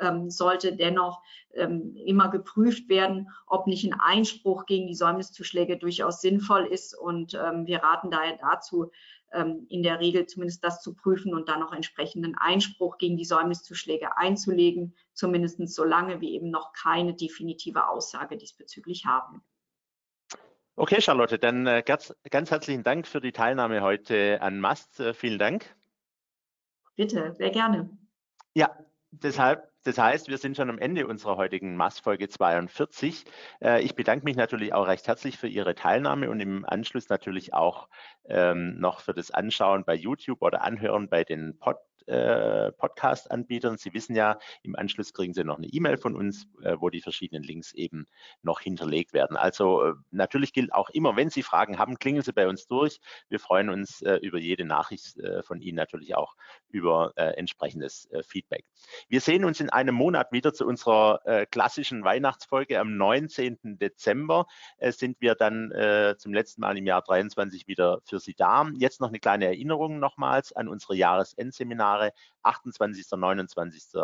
ähm, 0.00 0.30
sollte 0.30 0.74
dennoch 0.74 1.22
ähm, 1.54 1.96
immer 1.96 2.28
geprüft 2.30 2.88
werden, 2.88 3.30
ob 3.46 3.66
nicht 3.66 3.84
ein 3.84 3.98
Einspruch 3.98 4.66
gegen 4.66 4.86
die 4.86 4.94
Säumniszuschläge 4.94 5.76
durchaus 5.76 6.20
sinnvoll 6.20 6.66
ist. 6.66 6.96
Und 6.96 7.34
ähm, 7.34 7.66
wir 7.66 7.82
raten 7.82 8.10
daher 8.10 8.38
dazu, 8.38 8.90
ähm, 9.32 9.66
in 9.68 9.82
der 9.82 10.00
Regel 10.00 10.26
zumindest 10.26 10.64
das 10.64 10.82
zu 10.82 10.94
prüfen 10.94 11.34
und 11.34 11.48
dann 11.48 11.60
noch 11.60 11.72
entsprechenden 11.72 12.34
Einspruch 12.36 12.98
gegen 12.98 13.16
die 13.16 13.24
Säumniszuschläge 13.24 14.16
einzulegen, 14.16 14.94
zumindest 15.12 15.60
solange 15.68 16.20
wir 16.20 16.30
eben 16.30 16.50
noch 16.50 16.72
keine 16.72 17.14
definitive 17.14 17.88
Aussage 17.88 18.36
diesbezüglich 18.36 19.04
haben. 19.04 19.42
Okay, 20.76 21.00
Charlotte, 21.00 21.38
dann 21.38 21.66
äh, 21.66 21.82
ganz, 21.84 22.14
ganz 22.30 22.52
herzlichen 22.52 22.84
Dank 22.84 23.06
für 23.06 23.20
die 23.20 23.32
Teilnahme 23.32 23.82
heute 23.82 24.40
an 24.40 24.60
MAST. 24.60 25.00
Äh, 25.00 25.12
vielen 25.12 25.38
Dank. 25.38 25.74
Bitte, 26.94 27.34
sehr 27.34 27.50
gerne. 27.50 27.90
Ja, 28.54 28.76
deshalb 29.10 29.67
das 29.84 29.98
heißt, 29.98 30.28
wir 30.28 30.38
sind 30.38 30.56
schon 30.56 30.70
am 30.70 30.78
Ende 30.78 31.06
unserer 31.06 31.36
heutigen 31.36 31.76
Massfolge 31.76 32.28
42. 32.28 33.24
Äh, 33.62 33.82
ich 33.82 33.94
bedanke 33.94 34.24
mich 34.24 34.36
natürlich 34.36 34.74
auch 34.74 34.86
recht 34.86 35.06
herzlich 35.06 35.38
für 35.38 35.48
Ihre 35.48 35.74
Teilnahme 35.74 36.30
und 36.30 36.40
im 36.40 36.64
Anschluss 36.64 37.08
natürlich 37.08 37.54
auch 37.54 37.88
ähm, 38.28 38.78
noch 38.78 39.00
für 39.00 39.14
das 39.14 39.30
Anschauen 39.30 39.84
bei 39.84 39.94
YouTube 39.94 40.42
oder 40.42 40.62
Anhören 40.62 41.08
bei 41.08 41.24
den 41.24 41.58
Pod 41.58 41.76
äh, 42.08 42.72
Podcast-Anbietern. 42.72 43.76
Sie 43.76 43.92
wissen 43.94 44.14
ja, 44.16 44.38
im 44.62 44.76
Anschluss 44.76 45.12
kriegen 45.12 45.34
Sie 45.34 45.44
noch 45.44 45.58
eine 45.58 45.66
E-Mail 45.66 45.98
von 45.98 46.16
uns, 46.16 46.46
äh, 46.62 46.76
wo 46.78 46.90
die 46.90 47.00
verschiedenen 47.00 47.42
Links 47.42 47.72
eben 47.74 48.06
noch 48.42 48.60
hinterlegt 48.60 49.12
werden. 49.12 49.36
Also 49.36 49.84
äh, 49.84 49.92
natürlich 50.10 50.52
gilt 50.52 50.72
auch 50.72 50.90
immer, 50.90 51.16
wenn 51.16 51.30
Sie 51.30 51.42
Fragen 51.42 51.78
haben, 51.78 51.98
klingeln 51.98 52.24
Sie 52.24 52.32
bei 52.32 52.48
uns 52.48 52.66
durch. 52.66 53.00
Wir 53.28 53.38
freuen 53.38 53.68
uns 53.68 54.02
äh, 54.02 54.16
über 54.16 54.38
jede 54.38 54.64
Nachricht 54.64 55.18
äh, 55.18 55.42
von 55.42 55.60
Ihnen, 55.60 55.76
natürlich 55.76 56.14
auch 56.14 56.34
über 56.70 57.12
äh, 57.16 57.30
entsprechendes 57.36 58.08
Feedback. 58.26 58.64
Wir 59.08 59.20
sehen 59.20 59.44
uns 59.44 59.60
in 59.60 59.70
einem 59.70 59.94
Monat 59.94 60.32
wieder 60.32 60.52
zu 60.52 60.66
unserer 60.66 61.46
klassischen 61.50 62.04
Weihnachtsfolge. 62.04 62.78
Am 62.78 62.96
19. 62.96 63.78
Dezember 63.78 64.46
sind 64.80 65.20
wir 65.20 65.34
dann 65.34 65.72
zum 66.18 66.32
letzten 66.32 66.60
Mal 66.60 66.76
im 66.76 66.86
Jahr 66.86 67.02
23 67.02 67.66
wieder 67.66 68.00
für 68.04 68.18
Sie 68.18 68.34
da. 68.34 68.68
Jetzt 68.76 69.00
noch 69.00 69.08
eine 69.08 69.18
kleine 69.18 69.46
Erinnerung 69.46 69.98
nochmals 69.98 70.52
an 70.52 70.68
unsere 70.68 70.94
Jahresendseminare 70.94 71.97
Seminare 71.98 72.12
28. 72.42 73.12
und 73.12 73.20
29. 73.20 74.00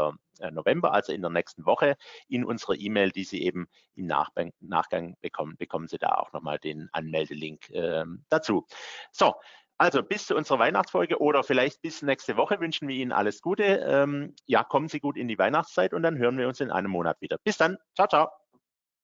November, 0.50 0.92
also 0.92 1.12
in 1.12 1.20
der 1.20 1.30
nächsten 1.30 1.64
Woche. 1.64 1.96
In 2.28 2.44
unserer 2.44 2.74
E-Mail, 2.74 3.10
die 3.10 3.24
Sie 3.24 3.42
eben 3.42 3.66
im 3.94 4.06
Nachgang 4.06 5.16
bekommen, 5.20 5.56
bekommen 5.56 5.88
Sie 5.88 5.98
da 5.98 6.16
auch 6.16 6.32
nochmal 6.32 6.58
den 6.58 6.88
Anmeldelink 6.92 7.70
äh, 7.70 8.04
dazu. 8.28 8.66
So, 9.12 9.34
also 9.78 10.02
bis 10.02 10.26
zu 10.26 10.36
unserer 10.36 10.58
Weihnachtsfolge 10.58 11.20
oder 11.20 11.42
vielleicht 11.42 11.82
bis 11.82 12.02
nächste 12.02 12.36
Woche 12.36 12.60
wünschen 12.60 12.88
wir 12.88 12.96
Ihnen 12.96 13.12
alles 13.12 13.40
Gute. 13.40 13.64
Ähm, 13.64 14.34
ja, 14.46 14.62
kommen 14.62 14.88
Sie 14.88 15.00
gut 15.00 15.16
in 15.16 15.28
die 15.28 15.38
Weihnachtszeit 15.38 15.94
und 15.94 16.02
dann 16.02 16.18
hören 16.18 16.38
wir 16.38 16.48
uns 16.48 16.60
in 16.60 16.70
einem 16.70 16.90
Monat 16.90 17.20
wieder. 17.20 17.38
Bis 17.42 17.56
dann. 17.56 17.78
Ciao, 17.94 18.08
ciao. 18.08 18.28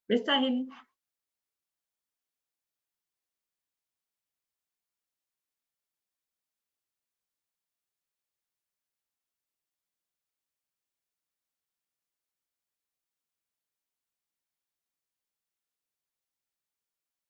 Bis 0.07 0.25
dahin. 0.25 0.71